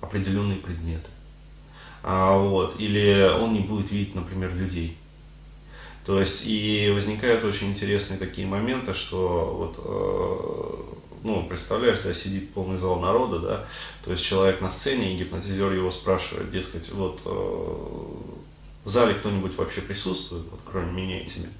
определенные 0.00 0.58
предметы. 0.58 1.10
А, 2.02 2.38
вот, 2.38 2.80
или 2.80 3.30
он 3.38 3.52
не 3.52 3.60
будет 3.60 3.90
видеть, 3.90 4.14
например, 4.14 4.54
людей. 4.54 4.96
То 6.08 6.20
есть 6.20 6.46
и 6.46 6.90
возникают 6.94 7.44
очень 7.44 7.68
интересные 7.68 8.18
такие 8.18 8.46
моменты, 8.46 8.94
что 8.94 9.54
вот, 9.58 9.74
э, 9.76 11.22
ну, 11.22 11.46
представляешь, 11.46 11.98
да, 12.02 12.14
сидит 12.14 12.54
полный 12.54 12.78
зал 12.78 12.98
народа, 12.98 13.38
да, 13.40 13.66
то 14.02 14.12
есть 14.12 14.24
человек 14.24 14.62
на 14.62 14.70
сцене, 14.70 15.12
и 15.12 15.18
гипнотизер 15.18 15.70
его 15.70 15.90
спрашивает, 15.90 16.50
дескать, 16.50 16.90
вот, 16.92 17.20
э, 17.26 17.28
в 18.86 18.88
зале 18.88 19.16
кто-нибудь 19.16 19.54
вообще 19.58 19.82
присутствует, 19.82 20.46
вот, 20.50 20.60
кроме 20.64 20.90
меня 20.92 21.20
и 21.20 21.26
тебя. 21.26 21.50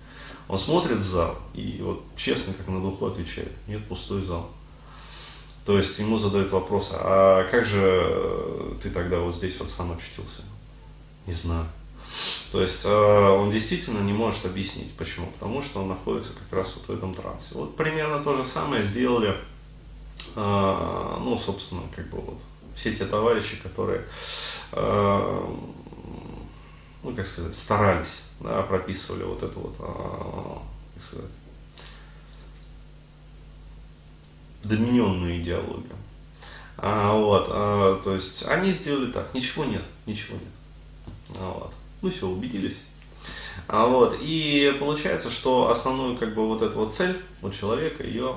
Он 0.49 0.59
смотрит 0.59 1.00
в 1.00 1.07
зал 1.07 1.37
и 1.52 1.81
вот 1.83 2.02
честно, 2.17 2.55
как 2.55 2.69
на 2.69 2.81
духу 2.81 3.05
отвечает, 3.05 3.52
нет, 3.67 3.85
пустой 3.85 4.25
зал. 4.25 4.49
То 5.67 5.76
есть 5.76 5.99
ему 5.99 6.17
задают 6.17 6.50
вопрос, 6.52 6.88
а 6.95 7.45
как 7.50 7.67
же 7.67 8.78
ты 8.83 8.88
тогда 8.88 9.19
вот 9.19 9.37
здесь 9.37 9.61
вот 9.61 9.69
сам 9.69 9.93
очутился? 9.93 10.40
Не 11.26 11.35
знаю. 11.35 11.67
То 12.52 12.62
есть 12.62 12.85
э, 12.85 12.88
он 12.90 13.50
действительно 13.50 14.00
не 14.00 14.12
может 14.12 14.47
объяснить. 14.47 14.97
Почему? 14.97 15.26
Потому 15.38 15.62
что 15.62 15.83
он 15.83 15.88
находится 15.88 16.33
как 16.33 16.59
раз 16.59 16.75
вот 16.76 16.88
в 16.88 16.90
этом 16.90 17.14
трансе. 17.14 17.49
Вот 17.52 17.76
примерно 17.76 18.23
то 18.23 18.35
же 18.37 18.45
самое 18.45 18.85
сделали, 18.85 19.37
э, 20.35 21.17
ну, 21.21 21.38
собственно, 21.38 21.83
как 21.95 22.09
бы 22.09 22.19
вот 22.19 22.40
все 22.75 22.95
те 22.95 23.05
товарищи, 23.05 23.57
которые, 23.62 24.05
э, 24.73 25.47
ну, 27.02 27.14
как 27.14 27.26
сказать, 27.26 27.57
старались, 27.57 28.23
да, 28.40 28.62
прописывали 28.62 29.25
вот 29.25 29.43
эту 29.43 29.61
вот, 29.61 29.76
как 29.76 31.05
сказать, 31.05 31.31
доминионную 34.64 35.40
идеологию. 35.40 35.97
А, 36.76 37.12
вот, 37.12 37.49
а, 37.50 38.00
то 38.02 38.14
есть 38.14 38.45
они 38.45 38.73
сделали 38.73 39.11
так, 39.11 39.35
ничего 39.35 39.64
нет, 39.64 39.83
ничего 40.07 40.35
нет. 40.35 41.37
А, 41.37 41.52
вот. 41.52 41.75
Ну 42.00 42.11
все, 42.11 42.28
убедились. 42.28 42.76
А 43.67 43.87
вот, 43.87 44.17
и 44.21 44.75
получается, 44.78 45.31
что 45.31 45.71
основную 45.71 46.17
как 46.17 46.35
бы 46.35 46.47
вот 46.47 46.62
эту 46.62 46.75
вот 46.75 46.95
цель 46.95 47.21
у 47.43 47.50
человека 47.50 48.05
ее 48.05 48.37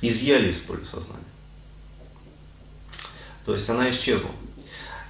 изъяли 0.00 0.50
из 0.50 0.58
поля 0.58 0.84
сознания. 0.84 1.22
То 3.44 3.52
есть 3.52 3.68
она 3.68 3.90
исчезла. 3.90 4.30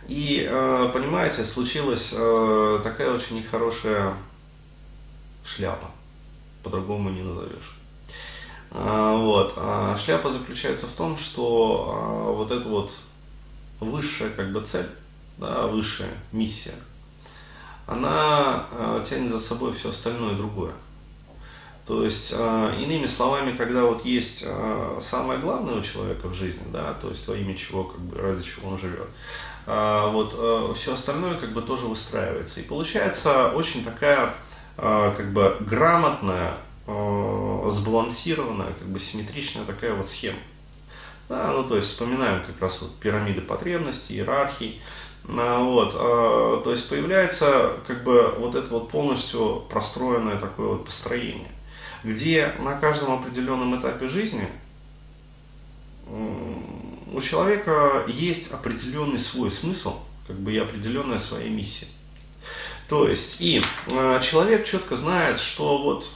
И, 0.08 0.46
э, 0.48 0.90
понимаете, 0.92 1.44
случилась 1.44 2.10
э, 2.12 2.80
такая 2.82 3.12
очень 3.12 3.36
нехорошая 3.36 4.16
шляпа 5.44 5.90
по-другому 6.68 7.08
не 7.10 7.22
назовешь. 7.22 7.76
А, 8.70 9.16
вот. 9.16 9.54
А 9.56 9.96
шляпа 9.96 10.30
заключается 10.30 10.86
в 10.86 10.90
том, 10.90 11.16
что 11.16 11.94
а, 11.96 12.32
вот 12.32 12.50
эта 12.50 12.68
вот 12.68 12.92
высшая 13.80 14.28
как 14.30 14.52
бы 14.52 14.60
цель, 14.60 14.88
да, 15.38 15.66
высшая 15.66 16.10
миссия, 16.32 16.74
она 17.86 18.66
тянет 19.08 19.32
за 19.32 19.40
собой 19.40 19.72
все 19.72 19.88
остальное 19.88 20.34
другое. 20.34 20.72
То 21.86 22.04
есть, 22.04 22.32
иными 22.32 23.06
словами, 23.06 23.56
когда 23.56 23.84
вот 23.84 24.04
есть 24.04 24.44
самое 25.00 25.38
главное 25.38 25.76
у 25.76 25.82
человека 25.82 26.28
в 26.28 26.34
жизни, 26.34 26.64
да, 26.70 26.92
то 26.92 27.08
есть 27.08 27.26
во 27.26 27.34
имя 27.34 27.54
чего, 27.56 27.84
как 27.84 27.98
бы, 28.00 28.20
ради 28.20 28.42
чего 28.42 28.68
он 28.72 28.78
живет, 28.78 29.08
вот 29.64 30.76
все 30.76 30.92
остальное 30.92 31.38
как 31.38 31.54
бы 31.54 31.62
тоже 31.62 31.86
выстраивается. 31.86 32.60
И 32.60 32.64
получается 32.64 33.52
очень 33.52 33.82
такая 33.82 34.34
как 34.78 35.32
бы 35.32 35.56
грамотная, 35.60 36.54
а, 36.86 37.68
сбалансированная, 37.68 38.72
как 38.78 38.88
бы 38.88 39.00
симметричная 39.00 39.64
такая 39.64 39.92
вот 39.94 40.08
схема. 40.08 40.38
Да, 41.28 41.52
ну 41.52 41.64
то 41.64 41.76
есть 41.76 41.90
вспоминаем 41.90 42.44
как 42.46 42.60
раз 42.62 42.80
вот 42.80 42.94
пирамиды 43.00 43.42
потребностей, 43.42 44.14
иерархий. 44.14 44.80
А, 45.28 45.62
вот, 45.62 45.92
то 45.92 46.70
есть 46.70 46.88
появляется 46.88 47.74
как 47.86 48.04
бы 48.04 48.34
вот 48.38 48.54
это 48.54 48.68
вот 48.70 48.88
полностью 48.88 49.64
простроенное 49.68 50.38
такое 50.38 50.68
вот 50.68 50.86
построение, 50.86 51.50
где 52.04 52.52
на 52.60 52.78
каждом 52.78 53.14
определенном 53.14 53.78
этапе 53.78 54.08
жизни 54.08 54.48
у 57.12 57.20
человека 57.20 58.04
есть 58.06 58.52
определенный 58.52 59.18
свой 59.18 59.50
смысл, 59.50 59.98
как 60.26 60.36
бы 60.36 60.52
и 60.52 60.58
определенная 60.58 61.18
своя 61.18 61.48
миссия. 61.48 61.88
То 62.88 63.06
есть, 63.06 63.36
и 63.38 63.62
э, 63.86 64.20
человек 64.22 64.64
четко 64.64 64.96
знает, 64.96 65.38
что 65.38 65.76
вот, 65.76 66.08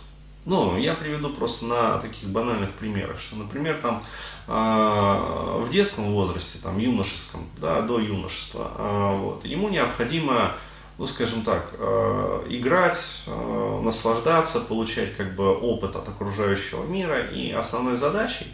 ну, 0.47 0.79
я 0.79 0.95
приведу 0.95 1.29
просто 1.29 1.67
на 1.67 1.99
таких 1.99 2.29
банальных 2.29 2.73
примерах, 2.73 3.21
что, 3.21 3.37
например, 3.37 3.79
там 3.83 4.03
э, 4.49 4.53
в 4.53 5.69
детском 5.71 6.13
возрасте, 6.13 6.59
там, 6.63 6.79
юношеском, 6.79 7.47
да, 7.61 7.83
до 7.83 8.01
юношества, 8.01 8.73
э, 8.79 9.17
вот, 9.19 9.45
ему 9.45 9.69
необходимо, 9.69 10.55
ну, 10.97 11.07
скажем 11.07 11.43
так, 11.43 11.75
э, 11.75 12.47
играть, 12.49 12.99
э, 13.27 13.81
наслаждаться, 13.85 14.61
получать, 14.61 15.15
как 15.17 15.37
бы, 15.37 15.55
опыт 15.55 15.95
от 15.95 16.09
окружающего 16.09 16.85
мира, 16.87 17.27
и 17.27 17.51
основной 17.51 17.99
задачей, 17.99 18.47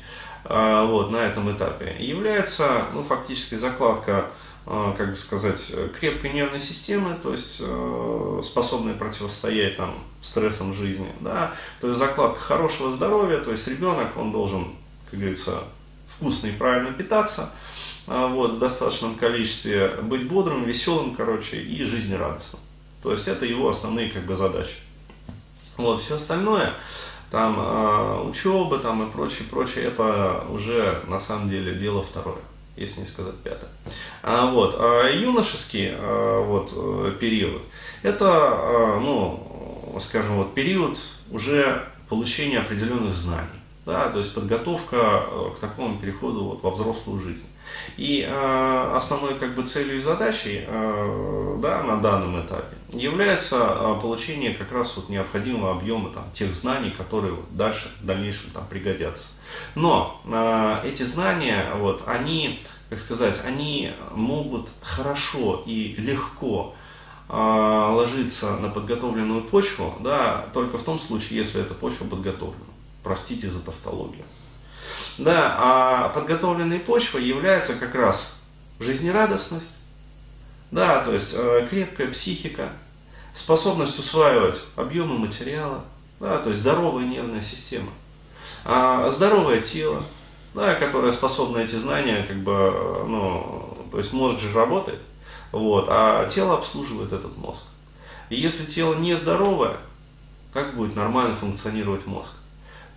э, 0.44 0.86
вот, 0.88 1.12
на 1.12 1.18
этом 1.18 1.52
этапе 1.56 1.94
является, 2.00 2.86
ну, 2.92 3.04
фактически 3.04 3.54
закладка 3.54 4.26
как 4.64 5.10
бы 5.10 5.16
сказать, 5.16 5.60
крепкой 5.98 6.32
нервной 6.32 6.60
системы, 6.60 7.16
то 7.22 7.32
есть 7.32 7.56
э, 7.60 8.42
способной 8.44 8.94
противостоять 8.94 9.78
там, 9.78 9.94
стрессам 10.22 10.74
жизни, 10.74 11.10
да, 11.20 11.54
то 11.80 11.88
есть 11.88 11.98
закладка 11.98 12.38
хорошего 12.38 12.90
здоровья, 12.90 13.38
то 13.38 13.50
есть 13.50 13.66
ребенок, 13.66 14.16
он 14.16 14.30
должен, 14.30 14.74
как 15.10 15.18
говорится, 15.18 15.64
вкусно 16.14 16.48
и 16.48 16.52
правильно 16.52 16.92
питаться, 16.92 17.52
а, 18.06 18.26
вот, 18.26 18.54
в 18.54 18.58
достаточном 18.58 19.14
количестве, 19.14 19.88
быть 20.02 20.28
бодрым, 20.28 20.64
веселым, 20.64 21.14
короче, 21.14 21.60
и 21.60 21.84
жизнерадостным. 21.84 22.60
То 23.02 23.12
есть 23.12 23.28
это 23.28 23.46
его 23.46 23.68
основные 23.68 24.10
как 24.10 24.24
бы 24.24 24.34
задачи. 24.34 24.74
Вот, 25.76 26.02
все 26.02 26.16
остальное, 26.16 26.74
там, 27.30 27.58
э, 27.58 28.22
учеба 28.28 28.78
там 28.78 29.08
и 29.08 29.12
прочее, 29.12 29.46
прочее, 29.48 29.84
это 29.84 30.44
уже 30.50 31.02
на 31.06 31.20
самом 31.20 31.48
деле 31.48 31.74
дело 31.74 32.02
второе 32.02 32.42
если 32.78 33.00
не 33.00 33.06
сказать 33.06 33.36
пятое. 33.42 33.68
А, 34.22 34.50
вот, 34.50 34.76
а 34.78 35.08
юношеский 35.10 35.90
а, 35.92 36.40
вот, 36.42 36.72
э, 36.74 37.12
период, 37.18 37.62
это, 38.02 38.26
а, 38.28 39.00
ну, 39.00 39.98
скажем, 40.00 40.36
вот, 40.36 40.54
период 40.54 40.98
уже 41.30 41.84
получения 42.08 42.60
определенных 42.60 43.14
знаний. 43.14 43.48
Да, 43.86 44.10
то 44.10 44.18
есть 44.18 44.34
подготовка 44.34 45.24
э, 45.26 45.50
к 45.56 45.60
такому 45.60 45.98
переходу 45.98 46.44
вот, 46.44 46.62
во 46.62 46.70
взрослую 46.72 47.22
жизнь. 47.22 47.46
И 47.96 48.20
э, 48.20 48.92
основной 48.94 49.36
как 49.36 49.54
бы 49.54 49.62
целью 49.62 49.98
и 49.98 50.02
задачей 50.02 50.64
э, 50.66 51.58
да, 51.62 51.82
на 51.82 51.96
данном 51.96 52.38
этапе 52.44 52.76
является 52.92 53.56
э, 53.56 53.98
получение 54.00 54.52
как 54.52 54.72
раз 54.72 54.94
вот 54.96 55.08
необходимого 55.08 55.72
объема 55.72 56.10
там, 56.10 56.30
тех 56.32 56.52
знаний, 56.52 56.90
которые 56.90 57.32
вот, 57.32 57.56
дальше 57.56 57.90
в 58.02 58.04
дальнейшем 58.04 58.50
там, 58.50 58.66
пригодятся. 58.68 59.28
Но 59.74 60.20
э, 60.24 60.88
эти 60.88 61.02
знания, 61.02 61.72
вот, 61.76 62.02
они, 62.06 62.62
как 62.90 62.98
сказать, 62.98 63.36
они 63.44 63.92
могут 64.12 64.68
хорошо 64.82 65.62
и 65.66 65.94
легко 65.96 66.74
э, 67.28 67.32
ложиться 67.32 68.56
на 68.56 68.68
подготовленную 68.68 69.42
почву, 69.42 69.94
да, 70.00 70.46
только 70.54 70.78
в 70.78 70.82
том 70.82 70.98
случае, 70.98 71.38
если 71.38 71.60
эта 71.60 71.74
почва 71.74 72.04
подготовлена. 72.04 72.64
Простите 73.02 73.48
за 73.48 73.60
тавтологию. 73.60 74.24
Да, 75.16 75.54
а 75.58 76.08
подготовленной 76.10 76.80
почвой 76.80 77.24
является 77.24 77.74
как 77.74 77.94
раз 77.94 78.40
жизнерадостность, 78.78 79.70
да, 80.70 81.02
то 81.02 81.12
есть 81.12 81.30
э, 81.32 81.66
крепкая 81.68 82.08
психика, 82.08 82.72
способность 83.34 83.98
усваивать 83.98 84.58
объемы 84.76 85.18
материала, 85.18 85.84
да, 86.20 86.38
то 86.38 86.50
есть 86.50 86.60
здоровая 86.60 87.04
нервная 87.04 87.42
система, 87.42 87.90
а 88.64 89.10
здоровое 89.10 89.60
тело, 89.60 90.04
да, 90.54 90.74
которое 90.74 91.12
способно 91.12 91.58
эти 91.58 91.76
знания, 91.76 92.24
как 92.26 92.38
бы, 92.42 92.52
ну, 93.06 93.76
то 93.90 93.98
есть 93.98 94.12
мозг 94.12 94.40
же 94.40 94.52
работает, 94.52 95.00
вот, 95.52 95.86
а 95.88 96.26
тело 96.28 96.54
обслуживает 96.54 97.12
этот 97.12 97.36
мозг. 97.36 97.62
И 98.28 98.36
если 98.36 98.64
тело 98.64 98.94
не 98.94 99.16
здоровое, 99.16 99.78
как 100.52 100.76
будет 100.76 100.96
нормально 100.96 101.36
функционировать 101.36 102.06
мозг? 102.06 102.30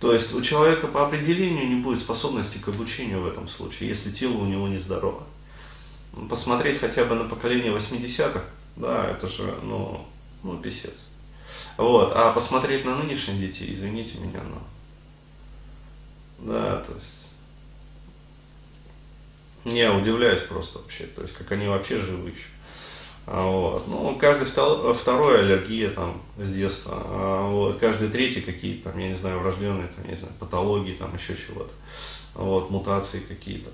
То 0.00 0.12
есть 0.12 0.34
у 0.34 0.42
человека 0.42 0.88
по 0.88 1.06
определению 1.06 1.68
не 1.68 1.76
будет 1.76 2.00
способности 2.00 2.58
к 2.58 2.68
обучению 2.68 3.22
в 3.22 3.26
этом 3.26 3.46
случае, 3.46 3.88
если 3.88 4.10
тело 4.10 4.38
у 4.38 4.46
него 4.46 4.66
нездорово. 4.66 5.22
Посмотреть 6.28 6.80
хотя 6.80 7.04
бы 7.04 7.14
на 7.14 7.24
поколение 7.24 7.72
80-х, 7.72 8.42
да, 8.76 9.08
это 9.08 9.28
же, 9.28 9.54
ну, 9.62 10.04
ну, 10.42 10.58
писец. 10.58 11.06
Вот, 11.76 12.12
а 12.14 12.32
посмотреть 12.32 12.84
на 12.84 12.96
нынешних 12.96 13.38
детей, 13.40 13.72
извините 13.72 14.18
меня, 14.18 14.40
но... 14.42 14.60
Да, 16.42 16.78
то 16.78 16.92
есть... 16.92 17.22
Я 19.76 19.94
удивляюсь 19.94 20.42
просто 20.42 20.80
вообще, 20.80 21.04
то 21.04 21.22
есть, 21.22 21.34
как 21.34 21.52
они 21.52 21.68
вообще 21.68 22.00
живы 22.00 22.30
еще. 22.30 22.46
А, 23.26 23.46
вот. 23.46 23.86
Ну, 23.86 24.16
каждый 24.16 24.46
второй 24.46 25.38
аллергия 25.38 25.90
там 25.90 26.20
с 26.36 26.52
детства, 26.52 26.94
а, 26.96 27.48
вот. 27.48 27.78
каждый 27.78 28.08
третий 28.08 28.40
какие-то 28.40 28.90
там, 28.90 28.98
я 28.98 29.08
не 29.08 29.14
знаю, 29.14 29.38
врожденные, 29.38 29.86
там, 29.88 30.08
не 30.08 30.16
знаю, 30.16 30.34
патологии, 30.40 30.94
там 30.94 31.14
еще 31.14 31.36
чего-то, 31.36 31.72
вот, 32.34 32.70
мутации 32.70 33.20
какие-то. 33.20 33.70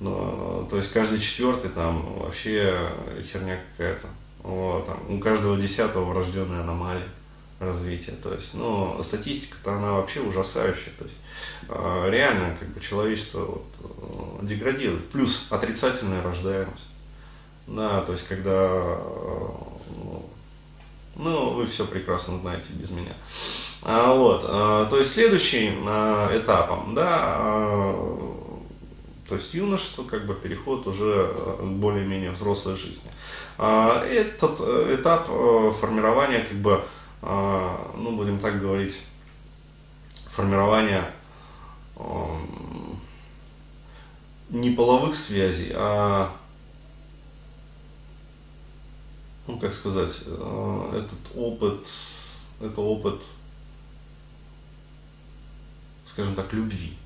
Но, 0.00 0.66
то 0.70 0.78
есть 0.78 0.90
каждый 0.90 1.20
четвертый 1.20 1.70
там 1.70 2.18
вообще 2.18 2.90
херня 3.30 3.60
какая-то. 3.72 4.08
Вот, 4.42 4.86
там, 4.86 5.00
у 5.10 5.18
каждого 5.18 5.58
десятого 5.58 6.04
врожденная 6.04 6.62
аномалия. 6.62 7.08
Развития. 7.58 8.12
То 8.22 8.34
есть, 8.34 8.54
ну, 8.54 9.02
статистика-то 9.02 9.74
она 9.74 9.92
вообще 9.92 10.20
ужасающая. 10.20 10.92
То 10.98 11.04
есть, 11.04 11.16
э, 11.68 12.06
реально, 12.10 12.56
как 12.58 12.68
бы, 12.68 12.80
человечество 12.80 13.44
вот, 13.44 13.66
э, 13.80 14.46
деградирует. 14.46 15.08
Плюс 15.10 15.46
отрицательная 15.50 16.22
рождаемость. 16.22 16.90
Да, 17.66 18.02
то 18.02 18.12
есть, 18.12 18.26
когда, 18.28 18.50
э, 18.52 18.98
ну, 19.88 20.26
ну, 21.16 21.50
вы 21.50 21.66
все 21.66 21.86
прекрасно 21.86 22.38
знаете 22.38 22.66
без 22.70 22.90
меня. 22.90 23.14
А, 23.82 24.14
вот, 24.14 24.44
а, 24.46 24.86
то 24.86 24.98
есть, 24.98 25.12
следующим 25.12 25.84
а, 25.86 26.36
этапом, 26.36 26.94
да, 26.94 27.36
а, 27.38 28.36
то 29.28 29.34
есть 29.36 29.54
юношество, 29.54 30.04
как 30.04 30.26
бы 30.26 30.34
переход 30.34 30.86
уже 30.86 31.34
к 31.58 31.62
более-менее 31.62 32.30
взрослой 32.30 32.76
жизни. 32.76 33.10
Этот 33.58 34.60
этап 34.60 35.26
формирования 35.80 36.40
как 36.48 36.58
бы 36.58 36.82
ну, 37.22 38.16
будем 38.16 38.38
так 38.38 38.60
говорить, 38.60 38.96
формирования 40.30 41.12
не 44.50 44.70
половых 44.70 45.16
связей, 45.16 45.72
а, 45.74 46.34
ну, 49.46 49.58
как 49.58 49.72
сказать, 49.72 50.12
а, 50.26 50.96
этот 50.96 51.18
опыт, 51.36 51.86
это 52.60 52.80
опыт, 52.80 53.20
скажем 56.10 56.34
так, 56.34 56.52
любви. 56.52 56.96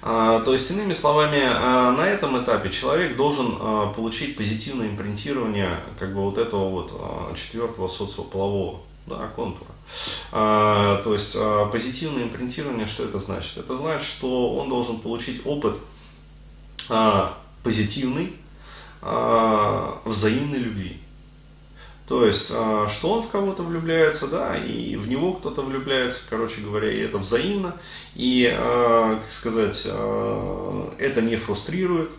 А, 0.00 0.40
то 0.40 0.52
есть, 0.52 0.70
иными 0.70 0.92
словами, 0.92 1.40
а, 1.44 1.92
на 1.92 2.06
этом 2.06 2.42
этапе 2.42 2.70
человек 2.70 3.16
должен 3.16 3.56
а, 3.60 3.92
получить 3.92 4.36
позитивное 4.36 4.88
импринтирование 4.88 5.80
как 5.98 6.14
бы 6.14 6.22
вот 6.22 6.38
этого 6.38 6.68
вот 6.68 7.36
четвертого 7.36 7.88
социополового 7.88 8.80
да, 9.06 9.28
контура. 9.34 9.70
То 10.30 11.12
есть 11.14 11.34
позитивное 11.72 12.24
импринтирование, 12.24 12.86
что 12.86 13.04
это 13.04 13.18
значит? 13.18 13.56
Это 13.56 13.76
значит, 13.76 14.06
что 14.06 14.54
он 14.56 14.68
должен 14.68 15.00
получить 15.00 15.40
опыт 15.46 15.78
позитивный, 17.62 18.36
взаимной 19.00 20.58
любви. 20.58 21.00
То 22.08 22.24
есть, 22.24 22.50
а, 22.54 22.88
что 22.88 23.10
он 23.10 23.22
в 23.22 23.28
кого-то 23.28 23.62
влюбляется, 23.62 24.28
да, 24.28 24.56
и 24.56 24.96
в 24.96 25.08
него 25.08 25.34
кто-то 25.34 25.60
влюбляется, 25.60 26.20
короче 26.30 26.62
говоря, 26.62 26.90
и 26.90 27.00
это 27.00 27.18
взаимно, 27.18 27.76
и, 28.14 28.50
а, 28.50 29.20
как 29.22 29.30
сказать, 29.30 29.82
а, 29.84 30.94
это 30.96 31.20
не 31.20 31.36
фрустрирует, 31.36 32.10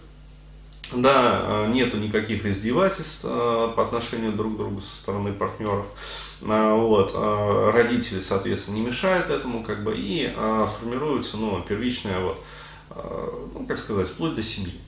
да, 0.93 1.65
нету 1.69 1.97
никаких 1.97 2.45
издевательств 2.45 3.21
по 3.21 3.83
отношению 3.83 4.33
друг 4.33 4.53
к 4.53 4.57
другу 4.57 4.81
со 4.81 4.95
стороны 4.95 5.33
партнеров, 5.33 5.85
вот, 6.41 7.13
родители, 7.73 8.21
соответственно, 8.21 8.75
не 8.75 8.81
мешают 8.81 9.29
этому, 9.29 9.63
как 9.63 9.83
бы, 9.83 9.93
и 9.95 10.31
формируется, 10.79 11.37
ну, 11.37 11.61
первичная, 11.67 12.19
вот, 12.19 12.43
ну, 12.95 13.65
как 13.67 13.77
сказать, 13.77 14.07
вплоть 14.07 14.35
до 14.35 14.41
семьи. 14.41 14.79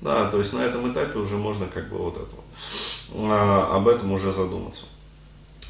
Да, 0.00 0.30
то 0.30 0.38
есть 0.38 0.52
на 0.52 0.58
этом 0.58 0.90
этапе 0.92 1.18
уже 1.18 1.36
можно 1.36 1.66
как 1.66 1.88
бы 1.88 1.96
вот 1.96 2.16
это 2.16 2.26
вот 2.36 2.44
об 3.12 3.88
этом 3.88 4.12
уже 4.12 4.32
задуматься. 4.32 4.86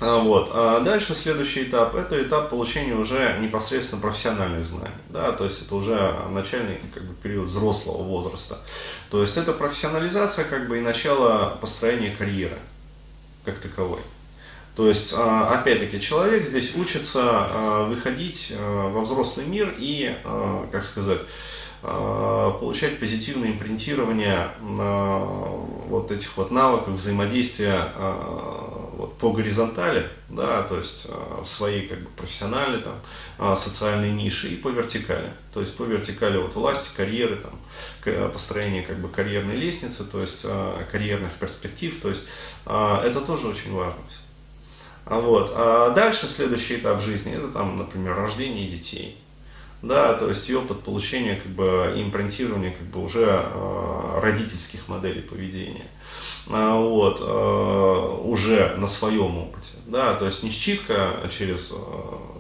А, 0.00 0.18
вот. 0.18 0.50
А 0.52 0.80
дальше 0.80 1.14
следующий 1.14 1.64
этап– 1.64 1.94
это 1.96 2.20
этап 2.20 2.50
получения 2.50 2.94
уже 2.94 3.38
непосредственно 3.40 4.00
профессиональных 4.00 4.66
знаний. 4.66 4.94
Да? 5.08 5.32
То 5.32 5.44
есть 5.44 5.62
это 5.62 5.74
уже 5.74 6.14
начальный 6.30 6.80
как 6.92 7.04
бы, 7.04 7.14
период 7.14 7.48
взрослого 7.48 8.02
возраста. 8.02 8.58
То 9.10 9.22
есть 9.22 9.36
это 9.36 9.52
профессионализация 9.52 10.44
как 10.44 10.68
бы, 10.68 10.78
и 10.78 10.80
начало 10.80 11.56
построения 11.60 12.14
карьеры 12.16 12.58
как 13.44 13.58
таковой. 13.58 14.00
То 14.74 14.88
есть, 14.88 15.14
а, 15.16 15.50
опять-таки, 15.60 16.00
человек 16.00 16.48
здесь 16.48 16.74
учится 16.74 17.84
выходить 17.86 18.52
во 18.58 19.00
взрослый 19.02 19.46
мир 19.46 19.74
и, 19.78 20.16
как 20.72 20.82
сказать, 20.84 21.20
получать 21.84 22.98
позитивное 22.98 23.50
импринтирование 23.50 24.48
вот 24.60 26.10
этих 26.10 26.34
вот 26.36 26.50
навыков 26.50 26.94
взаимодействия 26.94 27.92
э, 27.94 28.90
вот, 28.96 29.18
по 29.18 29.32
горизонтали, 29.32 30.08
да, 30.30 30.62
то 30.62 30.78
есть 30.78 31.06
э, 31.06 31.42
в 31.42 31.46
своей 31.46 31.86
как 31.86 32.00
бы 32.00 32.08
профессиональной 32.16 32.80
там 32.80 33.56
социальной 33.56 34.12
нише 34.12 34.48
и 34.48 34.56
по 34.56 34.68
вертикали, 34.68 35.30
то 35.52 35.60
есть 35.60 35.76
по 35.76 35.82
вертикали 35.82 36.38
вот 36.38 36.54
власти, 36.54 36.88
карьеры 36.96 37.36
там, 37.36 38.30
построение 38.30 38.82
как 38.82 38.98
бы 38.98 39.08
карьерной 39.08 39.56
лестницы, 39.56 40.04
то 40.04 40.22
есть 40.22 40.46
карьерных 40.90 41.32
перспектив, 41.34 42.00
то 42.00 42.08
есть 42.08 42.24
это 42.64 43.20
тоже 43.26 43.48
очень 43.48 43.74
важно. 43.74 44.00
Вот. 45.04 45.52
А 45.54 45.90
дальше 45.90 46.28
следующий 46.28 46.76
этап 46.76 47.02
жизни 47.02 47.34
это 47.34 47.48
там, 47.48 47.76
например, 47.76 48.14
рождение 48.16 48.70
детей 48.70 49.18
да, 49.84 50.14
то 50.14 50.28
есть 50.30 50.48
и 50.48 50.54
опыт 50.54 50.82
получения 50.82 51.36
как 51.36 51.52
бы 51.52 51.92
импринтирования 51.96 52.70
как 52.72 52.86
бы 52.86 53.04
уже 53.04 53.24
э, 53.26 54.20
родительских 54.22 54.88
моделей 54.88 55.20
поведения, 55.20 55.86
а, 56.48 56.78
вот, 56.78 57.20
э, 57.20 58.20
уже 58.24 58.76
на 58.78 58.86
своем 58.86 59.36
опыте, 59.36 59.68
да, 59.86 60.14
то 60.14 60.24
есть 60.24 60.42
не 60.42 60.50
считка 60.50 61.28
через 61.30 61.70
э, 61.70 61.74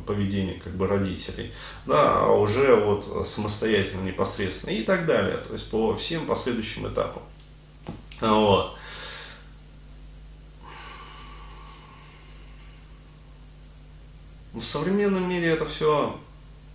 поведение 0.06 0.58
как 0.58 0.74
бы 0.74 0.86
родителей, 0.86 1.52
да, 1.84 2.24
а 2.24 2.32
уже 2.32 2.74
вот 2.76 3.28
самостоятельно, 3.28 4.00
непосредственно 4.00 4.70
и 4.70 4.82
так 4.82 5.04
далее, 5.04 5.36
то 5.36 5.52
есть 5.52 5.70
по 5.70 5.94
всем 5.96 6.26
последующим 6.26 6.88
этапам, 6.88 7.22
вот. 8.20 8.76
В 14.54 14.62
современном 14.62 15.28
мире 15.28 15.48
это 15.48 15.66
все 15.66 16.16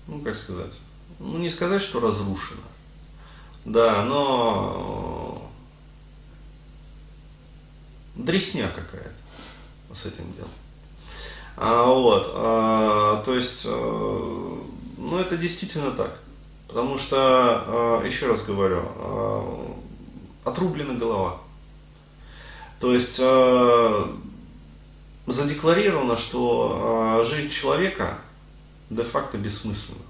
ну 0.09 0.19
как 0.21 0.35
сказать, 0.35 0.73
ну 1.19 1.37
не 1.37 1.49
сказать, 1.49 1.81
что 1.81 1.99
разрушено, 1.99 2.61
да, 3.63 4.03
но 4.03 5.49
дресня 8.15 8.69
какая-то 8.69 9.95
с 9.95 10.05
этим 10.05 10.33
делом. 10.33 10.49
А, 11.57 11.85
вот, 11.85 12.31
а, 12.33 13.21
то 13.23 13.35
есть, 13.35 13.63
а, 13.65 14.63
ну 14.97 15.19
это 15.19 15.37
действительно 15.37 15.91
так, 15.91 16.19
потому 16.67 16.97
что, 16.97 17.17
а, 17.17 18.03
еще 18.03 18.27
раз 18.27 18.41
говорю, 18.41 18.81
а, 18.83 19.75
отрублена 20.43 20.95
голова. 20.95 21.37
То 22.79 22.93
есть 22.93 23.19
а, 23.21 24.17
задекларировано, 25.27 26.17
что 26.17 27.19
а, 27.21 27.25
жизнь 27.25 27.49
человека 27.49 28.19
де-факто 28.89 29.37
бессмысленно. 29.37 30.01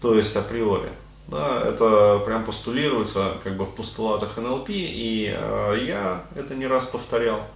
То 0.00 0.14
есть 0.14 0.34
априори. 0.36 0.92
Да, 1.28 1.62
это 1.64 2.20
прям 2.26 2.44
постулируется 2.44 3.36
как 3.44 3.56
бы 3.56 3.64
в 3.64 3.74
постулатах 3.74 4.36
НЛП, 4.36 4.70
и 4.70 5.32
э, 5.32 5.84
я 5.86 6.24
это 6.34 6.56
не 6.56 6.66
раз 6.66 6.84
повторял. 6.86 7.46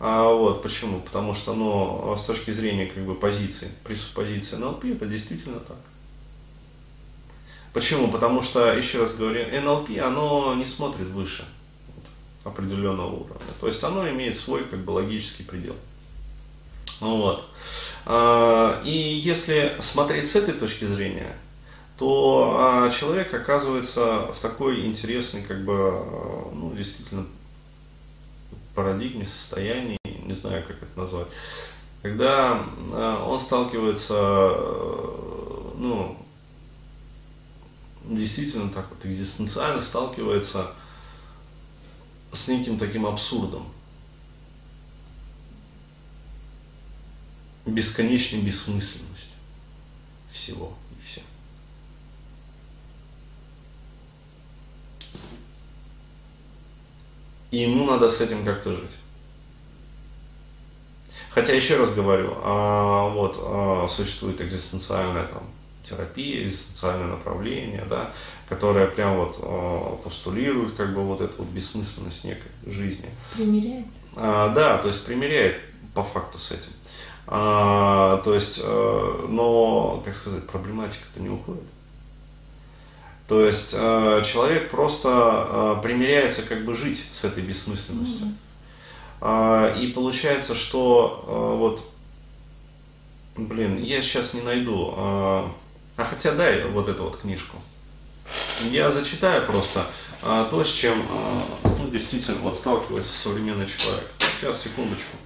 А 0.00 0.32
вот 0.32 0.62
почему? 0.62 1.00
Потому 1.00 1.34
что, 1.34 1.54
ну, 1.54 2.16
с 2.16 2.24
точки 2.24 2.50
зрения 2.50 2.86
как 2.86 3.04
бы 3.04 3.14
позиции, 3.14 3.68
пресуппозиции 3.84 4.56
НЛП, 4.56 4.86
это 4.86 5.06
действительно 5.06 5.60
так. 5.60 5.76
Почему? 7.72 8.10
Потому 8.10 8.42
что, 8.42 8.72
еще 8.72 8.98
раз 8.98 9.14
говорю, 9.14 9.44
НЛП, 9.60 9.90
оно 10.02 10.54
не 10.54 10.64
смотрит 10.64 11.06
выше 11.08 11.44
определенного 12.42 13.14
уровня. 13.14 13.52
То 13.60 13.68
есть 13.68 13.84
оно 13.84 14.08
имеет 14.08 14.36
свой 14.36 14.64
как 14.64 14.80
бы 14.80 14.90
логический 14.90 15.44
предел. 15.44 15.76
Ну 17.00 17.16
вот. 17.16 17.48
А, 18.06 18.82
и 18.84 18.90
если 18.90 19.76
смотреть 19.80 20.30
с 20.30 20.36
этой 20.36 20.54
точки 20.54 20.84
зрения, 20.84 21.36
то 21.98 22.56
а, 22.58 22.90
человек 22.90 23.32
оказывается 23.34 24.32
в 24.32 24.38
такой 24.40 24.86
интересной, 24.86 25.42
как 25.42 25.64
бы, 25.64 25.74
а, 25.76 26.50
ну, 26.54 26.72
действительно, 26.74 27.26
парадигме, 28.74 29.24
состоянии, 29.24 29.98
не 30.04 30.34
знаю, 30.34 30.64
как 30.66 30.76
это 30.82 30.98
назвать, 30.98 31.26
когда 32.02 32.64
он 33.26 33.38
сталкивается, 33.40 34.14
ну, 35.76 36.16
действительно 38.04 38.70
так 38.70 38.86
вот 38.90 39.04
экзистенциально 39.04 39.80
сталкивается 39.82 40.72
с 42.32 42.48
неким 42.48 42.78
таким 42.78 43.06
абсурдом. 43.06 43.66
Бесконечной 47.66 48.40
бессмысленностью 48.40 49.06
всего 50.32 50.72
и 50.90 51.06
все. 51.06 51.22
И 57.50 57.58
ему 57.58 57.84
надо 57.84 58.10
с 58.10 58.20
этим 58.20 58.44
как-то 58.44 58.74
жить. 58.74 58.90
Хотя 61.30 61.52
еще 61.52 61.76
раз 61.76 61.92
говорю, 61.92 62.34
а, 62.42 63.08
вот 63.08 63.36
а, 63.40 63.88
существует 63.88 64.40
экзистенциальная 64.40 65.26
там 65.26 65.44
терапия, 65.88 66.44
экзистенциальное 66.44 67.06
направление, 67.06 67.84
да, 67.88 68.12
которое 68.48 68.86
прям 68.86 69.16
вот 69.16 69.36
а, 69.40 69.96
постулирует 70.02 70.74
как 70.74 70.94
бы 70.94 71.02
вот 71.02 71.20
эту 71.20 71.34
вот 71.38 71.48
бессмысленность 71.48 72.24
некой 72.24 72.50
жизни. 72.66 73.10
Примеряет? 73.34 73.86
А, 74.16 74.48
да, 74.48 74.78
то 74.78 74.88
есть 74.88 75.04
примеряет 75.04 75.60
по 75.94 76.02
факту 76.02 76.38
с 76.38 76.50
этим. 76.50 76.72
А, 77.32 78.16
то 78.24 78.34
есть, 78.34 78.60
э, 78.60 79.26
но, 79.28 80.02
как 80.04 80.16
сказать, 80.16 80.44
проблематика-то 80.48 81.20
не 81.20 81.28
уходит. 81.28 81.62
То 83.28 83.46
есть 83.46 83.70
э, 83.72 84.22
человек 84.26 84.68
просто 84.68 85.46
э, 85.48 85.76
примиряется 85.80 86.42
как 86.42 86.64
бы 86.64 86.74
жить 86.74 87.04
с 87.14 87.22
этой 87.22 87.44
бессмысленностью. 87.44 88.34
Mm-hmm. 89.20 89.80
И 89.80 89.88
получается, 89.88 90.54
что 90.54 91.56
вот, 91.58 91.84
блин, 93.36 93.76
я 93.82 94.00
сейчас 94.00 94.32
не 94.32 94.40
найду, 94.40 94.94
а 94.96 95.52
хотя 95.98 96.32
дай 96.32 96.64
вот 96.64 96.88
эту 96.88 97.02
вот 97.04 97.18
книжку. 97.18 97.58
Я 98.62 98.90
зачитаю 98.90 99.46
просто 99.46 99.88
то, 100.22 100.64
с 100.64 100.72
чем 100.72 101.04
ну, 101.62 101.90
действительно 101.90 102.38
вот 102.38 102.56
сталкивается 102.56 103.12
современный 103.12 103.66
человек. 103.66 104.10
Сейчас, 104.18 104.62
секундочку. 104.62 105.18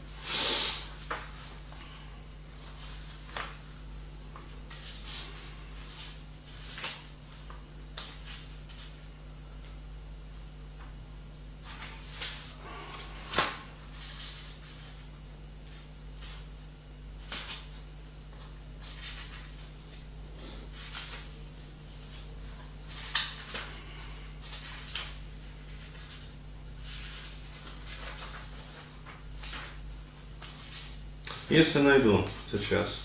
Если 31.54 31.78
найду 31.78 32.24
сейчас. 32.50 32.98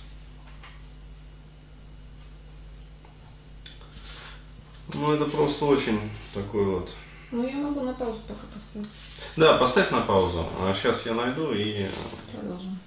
Ну, 4.91 5.13
это 5.13 5.25
просто 5.25 5.65
очень 5.65 5.99
такой 6.33 6.65
вот. 6.65 6.89
Ну, 7.29 7.47
я 7.47 7.57
могу 7.57 7.81
на 7.81 7.93
паузу 7.93 8.17
пока 8.27 8.47
поставить. 8.51 8.89
Да, 9.35 9.59
поставь 9.59 9.91
на 9.91 10.01
паузу. 10.01 10.49
А 10.61 10.73
сейчас 10.73 11.05
я 11.05 11.13
найду 11.13 11.53
и... 11.53 11.85
Продолжим. 12.31 12.79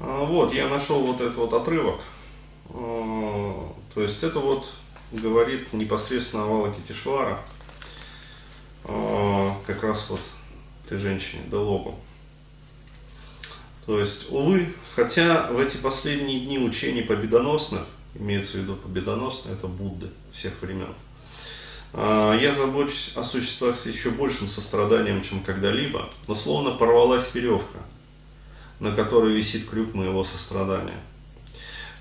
А, 0.00 0.24
вот, 0.26 0.52
я 0.52 0.68
нашел 0.68 1.00
вот 1.00 1.22
этот 1.22 1.36
вот 1.36 1.54
отрывок. 1.54 2.02
А, 2.68 3.74
то 3.94 4.02
есть 4.02 4.22
это 4.22 4.38
вот 4.38 4.68
говорит 5.12 5.72
непосредственно 5.72 6.42
о 6.42 6.46
Валаке 6.46 6.82
Тишвара. 6.86 7.40
А, 8.84 9.56
как 9.66 9.82
раз 9.82 10.10
вот 10.10 10.20
ты 10.86 10.98
женщине, 10.98 11.44
Делогу. 11.48 11.98
То 13.90 13.98
есть, 13.98 14.30
увы, 14.30 14.68
хотя 14.94 15.48
в 15.50 15.58
эти 15.58 15.76
последние 15.76 16.38
дни 16.38 16.60
учений 16.60 17.02
победоносных, 17.02 17.82
имеется 18.14 18.52
в 18.52 18.54
виду 18.60 18.76
победоносные, 18.76 19.56
это 19.56 19.66
Будды 19.66 20.10
всех 20.32 20.52
времен, 20.62 20.94
а, 21.92 22.38
я 22.38 22.54
забочусь 22.54 23.10
о 23.16 23.24
существах 23.24 23.76
с 23.80 23.86
еще 23.86 24.10
большим 24.10 24.46
состраданием, 24.46 25.24
чем 25.24 25.42
когда-либо, 25.42 26.08
но 26.28 26.36
словно 26.36 26.70
порвалась 26.70 27.34
веревка, 27.34 27.80
на 28.78 28.94
которой 28.94 29.32
висит 29.32 29.68
крюк 29.68 29.92
моего 29.92 30.22
сострадания. 30.22 31.00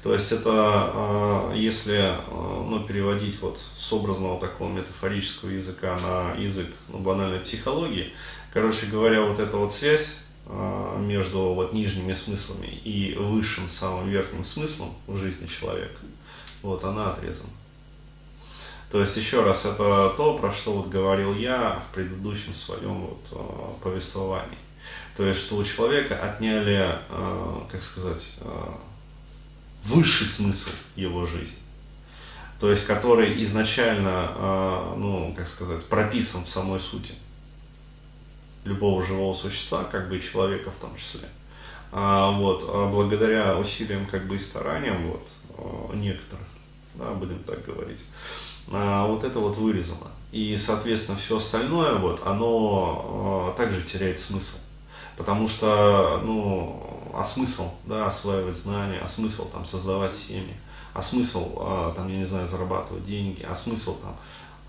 То 0.03 0.13
есть 0.13 0.31
это, 0.31 0.51
а, 0.53 1.53
если 1.55 1.97
а, 1.97 2.67
ну, 2.69 2.83
переводить 2.83 3.41
вот 3.41 3.59
с 3.79 3.91
образного 3.91 4.39
такого 4.39 4.71
метафорического 4.71 5.49
языка 5.49 5.97
на 5.99 6.39
язык 6.39 6.67
ну, 6.89 6.99
банальной 6.99 7.39
психологии, 7.39 8.13
короче 8.53 8.85
говоря, 8.85 9.23
вот 9.23 9.39
эта 9.39 9.57
вот 9.57 9.73
связь 9.73 10.07
между 10.49 11.53
вот 11.53 11.73
нижними 11.73 12.13
смыслами 12.13 12.67
и 12.67 13.13
высшим, 13.15 13.69
самым 13.69 14.09
верхним 14.09 14.43
смыслом 14.43 14.93
в 15.05 15.17
жизни 15.17 15.45
человека, 15.45 15.99
вот 16.63 16.83
она 16.83 17.11
отрезана. 17.11 17.49
То 18.91 19.01
есть, 19.01 19.15
еще 19.15 19.43
раз, 19.43 19.65
это 19.65 20.13
то, 20.17 20.37
про 20.39 20.51
что 20.51 20.73
вот 20.73 20.89
говорил 20.89 21.35
я 21.35 21.83
в 21.87 21.93
предыдущем 21.93 22.55
своем 22.55 23.01
вот, 23.01 23.19
а, 23.31 23.77
повествовании. 23.83 24.57
То 25.15 25.25
есть, 25.25 25.41
что 25.41 25.57
у 25.57 25.63
человека 25.63 26.19
отняли, 26.19 26.97
а, 27.09 27.67
как 27.71 27.83
сказать, 27.83 28.23
высший 29.85 30.25
смысл 30.25 30.69
его 30.95 31.25
жизни. 31.27 31.57
То 32.59 32.71
есть, 32.71 32.85
который 32.85 33.41
изначально, 33.43 34.93
ну, 34.97 35.33
как 35.37 35.47
сказать, 35.47 35.85
прописан 35.85 36.43
в 36.43 36.49
самой 36.49 36.79
сути 36.79 37.13
любого 38.63 39.05
живого 39.05 39.33
существа, 39.33 39.83
как 39.85 40.09
бы 40.09 40.17
и 40.17 40.21
человека 40.21 40.71
в 40.71 40.81
том 40.81 40.95
числе. 40.95 41.27
А, 41.91 42.31
вот, 42.31 42.65
а 42.67 42.89
благодаря 42.89 43.57
усилиям 43.57 44.05
как 44.05 44.27
бы 44.27 44.35
и 44.35 44.39
стараниям 44.39 45.11
вот, 45.11 45.27
а, 45.57 45.95
некоторых, 45.95 46.45
да, 46.95 47.11
будем 47.11 47.43
так 47.43 47.65
говорить, 47.65 47.99
а, 48.71 49.07
вот 49.07 49.23
это 49.23 49.39
вот 49.39 49.57
вырезано. 49.57 50.07
И, 50.31 50.55
соответственно, 50.57 51.17
все 51.17 51.37
остальное, 51.37 51.95
вот, 51.95 52.21
оно 52.25 53.53
а, 53.55 53.57
также 53.57 53.81
теряет 53.81 54.19
смысл. 54.19 54.57
Потому 55.17 55.47
что, 55.47 56.21
ну, 56.23 57.11
а 57.13 57.23
смысл, 57.23 57.71
да, 57.85 58.07
осваивать 58.07 58.55
знания, 58.55 58.99
а 58.99 59.07
смысл 59.07 59.49
там 59.49 59.65
создавать 59.65 60.15
семьи, 60.15 60.55
а 60.93 61.01
смысл, 61.01 61.57
а, 61.57 61.93
там, 61.93 62.07
я 62.07 62.19
не 62.19 62.25
знаю, 62.25 62.47
зарабатывать 62.47 63.05
деньги, 63.05 63.41
а 63.43 63.55
смысл 63.55 63.95
там 63.95 64.15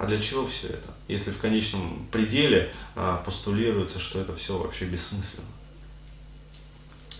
а 0.00 0.06
для 0.06 0.18
чего 0.18 0.46
все 0.46 0.68
это? 0.68 0.88
Если 1.08 1.30
в 1.30 1.36
конечном 1.36 2.06
пределе 2.10 2.72
а, 2.96 3.18
постулируется, 3.18 4.00
что 4.00 4.18
это 4.18 4.34
все 4.34 4.56
вообще 4.56 4.86
бессмысленно. 4.86 5.44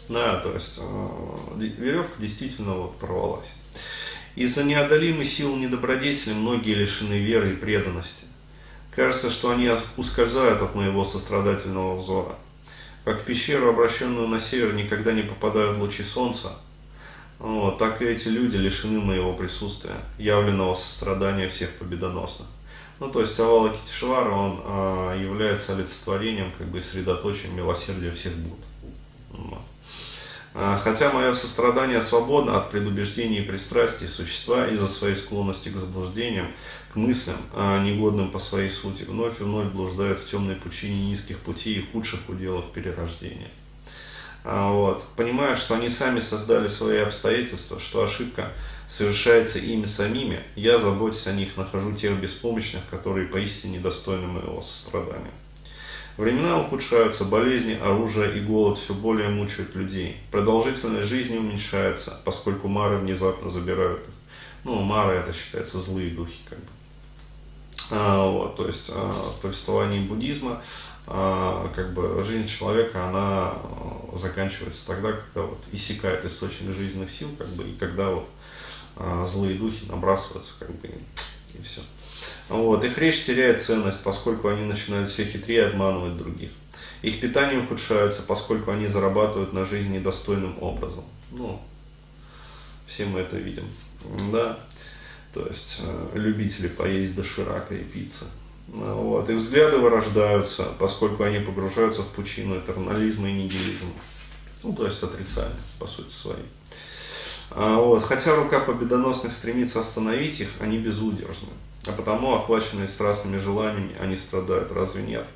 Да, 0.09 0.41
то 0.41 0.55
есть 0.55 0.79
а, 0.79 1.59
веревка 1.59 2.15
действительно 2.19 2.73
вот 2.73 2.97
порвалась. 2.97 3.53
Из-за 4.35 4.65
неодолимой 4.65 5.27
силы 5.27 5.59
недобродетели 5.59 6.33
многие 6.33 6.73
лишены 6.73 7.19
веры 7.19 7.53
и 7.53 7.57
преданности. 7.57 8.25
Кажется, 8.97 9.29
что 9.29 9.51
они 9.51 9.71
ускользают 9.99 10.63
от 10.63 10.75
моего 10.75 11.05
сострадательного 11.05 12.01
взора. 12.01 12.37
Как 13.05 13.21
в 13.21 13.25
пещеру, 13.25 13.69
обращенную 13.69 14.27
на 14.27 14.41
север, 14.41 14.73
никогда 14.73 15.13
не 15.13 15.23
попадают 15.23 15.77
лучи 15.77 16.03
солнца, 16.03 16.57
вот, 17.39 17.77
так 17.77 18.01
и 18.01 18.07
эти 18.07 18.29
люди 18.29 18.57
лишены 18.57 19.01
моего 19.01 19.35
присутствия, 19.35 19.97
явленного 20.17 20.77
сострадания 20.77 21.51
всех 21.51 21.73
победоносных. 21.73 22.49
Ну, 23.01 23.09
то 23.09 23.23
есть 23.23 23.41
Авала 23.41 23.71
Китишвара, 23.71 24.31
он 24.31 24.61
а, 24.63 25.17
является 25.17 25.75
олицетворением, 25.75 26.53
как 26.59 26.69
бы 26.69 26.83
средоточием 26.83 27.57
милосердия 27.57 28.13
всех 28.13 28.35
Будд. 28.37 28.61
А, 30.53 30.79
хотя 30.79 31.11
мое 31.11 31.33
сострадание 31.35 32.03
свободно 32.03 32.59
от 32.59 32.71
предубеждений 32.71 33.39
и 33.39 33.47
пристрастий 33.47 34.07
существа 34.07 34.67
из-за 34.67 34.89
своей 34.89 35.15
склонности 35.15 35.71
к 35.71 35.77
заблуждениям, 35.77 36.49
к 36.93 36.97
мыслям, 36.97 37.39
а, 37.55 37.83
негодным 37.83 38.31
по 38.31 38.39
своей 38.39 38.69
сути, 38.69 39.05
вновь 39.05 39.41
и 39.41 39.45
вновь 39.45 39.69
блуждает 39.69 40.19
в 40.19 40.29
темной 40.29 40.57
пучине 40.57 41.09
низких 41.09 41.39
путей 41.39 41.77
и 41.77 41.87
худших 41.93 42.29
уделов 42.29 42.71
перерождения. 42.73 43.51
А, 44.45 44.73
вот. 44.73 45.05
Понимая, 45.17 45.55
что 45.57 45.75
они 45.75 45.89
сами 45.89 46.21
создали 46.21 46.67
свои 46.67 46.99
обстоятельства, 46.99 47.79
что 47.79 48.03
ошибка 48.03 48.53
совершается 48.91 49.59
ими 49.59 49.87
самими, 49.87 50.43
я, 50.57 50.79
заботясь 50.79 51.27
о 51.27 51.33
них, 51.33 51.57
нахожу 51.57 51.95
тех 51.95 52.19
беспомощных, 52.21 52.83
которые 52.91 53.29
поистине 53.29 53.79
достойны 53.79 54.27
моего 54.27 54.61
сострадания. 54.63 55.31
Времена 56.17 56.61
ухудшаются, 56.61 57.25
болезни, 57.25 57.73
оружие 57.75 58.37
и 58.37 58.41
голод 58.41 58.79
все 58.79 58.93
более 58.93 59.29
мучают 59.29 59.75
людей. 59.75 60.19
Продолжительность 60.31 61.09
жизни 61.09 61.39
уменьшается, 61.39 62.21
поскольку 62.25 62.69
мары 62.69 62.99
внезапно 62.99 63.49
забирают 63.49 64.01
их. 64.01 64.15
Ну, 64.65 64.83
мары 64.83 65.15
это 65.15 65.33
считается 65.33 65.81
злые 65.81 66.11
духи, 66.11 66.37
как 66.49 66.59
бы. 66.59 66.67
А, 67.93 68.29
вот, 68.29 68.57
то 68.57 68.67
есть 68.67 68.91
а, 68.91 69.11
в 69.13 69.41
повествовании 69.41 70.01
буддизма 70.01 70.63
а, 71.07 71.73
как 71.75 71.95
бы 71.95 72.23
жизнь 72.23 72.47
человека, 72.47 73.09
она 73.09 73.55
а, 73.55 74.19
заканчивается 74.21 74.87
тогда, 74.87 75.13
когда 75.13 75.43
вот 75.49 75.59
иссякает 75.73 76.25
источник 76.25 76.77
жизненных 76.77 77.11
сил, 77.11 77.31
как 77.39 77.49
бы, 77.49 77.65
и 77.65 77.73
когда 77.73 78.11
вот 78.11 78.29
злые 79.27 79.57
духи 79.59 79.87
набрасываются, 79.87 80.53
как 80.59 80.71
бы, 80.81 80.89
и 80.89 81.63
все. 81.63 81.81
Вот. 82.49 82.85
Их 82.85 82.99
речь 82.99 83.25
теряет 83.25 83.63
ценность, 83.63 84.03
поскольку 84.03 84.49
они 84.49 84.65
начинают 84.65 85.09
все 85.09 85.25
хитрее 85.25 85.67
обманывать 85.67 86.17
других. 86.17 86.51
Их 87.03 87.21
питание 87.21 87.61
ухудшается, 87.61 88.23
поскольку 88.23 88.73
они 88.73 88.87
зарабатывают 88.87 89.53
на 89.53 89.65
жизнь 89.65 89.91
недостойным 89.91 90.63
образом. 90.63 91.05
Ну, 91.31 91.61
все 92.87 93.07
мы 93.07 93.21
это 93.21 93.37
видим. 93.37 93.65
Да. 94.33 94.59
То 95.33 95.47
есть 95.47 95.77
э, 95.81 96.11
любители 96.15 96.69
поесть 96.69 97.15
доширака 97.15 97.75
и 97.75 97.85
пиццы. 97.85 98.25
Вот. 98.67 99.29
И 99.31 99.33
взгляды 99.33 99.79
вырождаются, 99.79 100.65
поскольку 100.79 101.23
они 101.23 101.39
погружаются 101.39 102.03
в 102.03 102.09
пучину 102.09 102.59
этернализма 102.59 103.29
и 103.29 103.33
нигилизма. 103.33 103.93
Ну, 104.63 104.75
то 104.75 104.87
есть 104.87 105.03
отрицания, 105.03 105.57
по 105.79 105.87
сути 105.87 106.13
своей. 106.13 106.45
А, 107.51 107.77
вот. 107.77 108.03
Хотя 108.05 108.35
рука 108.35 108.61
победоносных 108.61 109.33
стремится 109.33 109.81
остановить 109.81 110.41
их, 110.41 110.49
они 110.61 110.79
безудержны. 110.79 111.49
А 111.87 111.93
потому, 111.93 112.35
охваченные 112.35 112.89
страстными 112.89 113.39
желаниями, 113.39 113.95
они 113.99 114.17
страдают. 114.17 114.73
Разве 114.73 115.03
нет? 115.03 115.27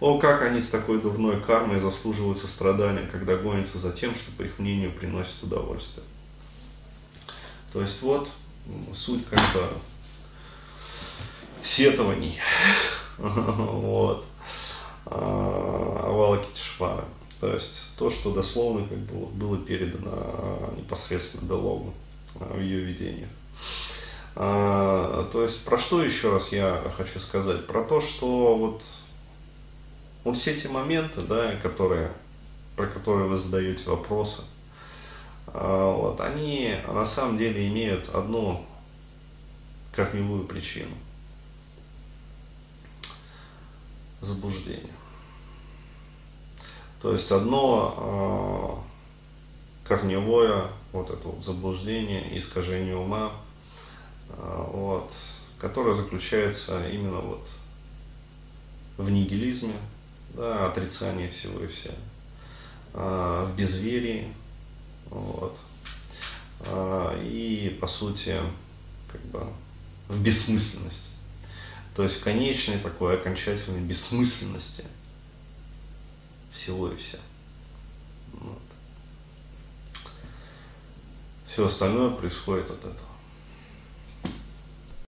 О, 0.00 0.18
как 0.18 0.42
они 0.42 0.60
с 0.60 0.68
такой 0.68 1.00
дурной 1.00 1.40
кармой 1.40 1.78
заслуживают 1.78 2.38
сострадания, 2.38 3.08
когда 3.12 3.36
гонятся 3.36 3.78
за 3.78 3.92
тем, 3.92 4.14
что, 4.14 4.32
по 4.32 4.42
их 4.42 4.58
мнению, 4.58 4.90
приносит 4.90 5.42
удовольствие. 5.42 6.04
То 7.72 7.80
есть 7.80 8.02
вот 8.02 8.28
суть 8.94 9.26
как 9.28 9.38
бы 9.54 9.68
сетований. 11.62 12.38
Вот. 13.18 14.24
Авала 15.04 16.38
Китишвара. 16.38 17.04
То 17.42 17.52
есть 17.54 17.88
то, 17.96 18.08
что 18.08 18.32
дословно 18.32 18.86
как 18.86 18.98
бы 18.98 19.26
было 19.26 19.58
передано 19.58 20.72
непосредственно 20.76 21.44
Белогу 21.48 21.92
в 22.36 22.60
ее 22.60 22.78
видениях. 22.82 23.28
А, 24.36 25.28
то 25.32 25.42
есть 25.42 25.64
про 25.64 25.76
что 25.76 26.04
еще 26.04 26.32
раз 26.32 26.52
я 26.52 26.80
хочу 26.96 27.18
сказать? 27.18 27.66
Про 27.66 27.82
то, 27.82 28.00
что 28.00 28.54
вот, 28.56 28.84
вот 30.22 30.36
все 30.36 30.52
эти 30.52 30.68
моменты, 30.68 31.20
да, 31.22 31.56
которые, 31.56 32.12
про 32.76 32.86
которые 32.86 33.26
вы 33.26 33.36
задаете 33.36 33.90
вопросы, 33.90 34.42
а, 35.48 35.96
вот, 35.96 36.20
они 36.20 36.76
на 36.86 37.04
самом 37.04 37.38
деле 37.38 37.66
имеют 37.66 38.08
одну 38.14 38.64
корневую 39.90 40.44
причину. 40.44 40.94
Заблуждение. 44.20 45.01
То 47.02 47.12
есть 47.14 47.32
одно 47.32 48.84
э, 49.84 49.88
корневое 49.88 50.68
вот 50.92 51.10
это 51.10 51.26
вот 51.26 51.42
заблуждение, 51.42 52.38
искажение 52.38 52.96
ума, 52.96 53.32
э, 54.28 54.66
вот, 54.72 55.12
которое 55.58 55.96
заключается 55.96 56.88
именно 56.88 57.18
вот 57.18 57.44
в 58.98 59.10
нигилизме, 59.10 59.74
да, 60.34 60.68
отрицании 60.68 61.28
всего 61.28 61.64
и 61.64 61.66
вся, 61.66 61.90
э, 62.94 63.46
в 63.48 63.56
безверии, 63.56 64.32
вот, 65.10 65.58
и 67.20 67.76
по 67.80 67.88
сути 67.88 68.40
как 69.10 69.20
бы 69.22 69.44
в 70.06 70.22
бессмысленности. 70.22 71.10
То 71.96 72.04
есть 72.04 72.20
в 72.20 72.22
конечной 72.22 72.78
такой 72.78 73.16
окончательной 73.16 73.80
бессмысленности– 73.80 74.84
всего 76.62 76.92
и 76.92 76.96
вся. 76.96 77.18
Вот. 78.34 78.62
Все 81.48 81.66
остальное 81.66 82.10
происходит 82.10 82.70
от 82.70 82.78
этого. 82.78 83.11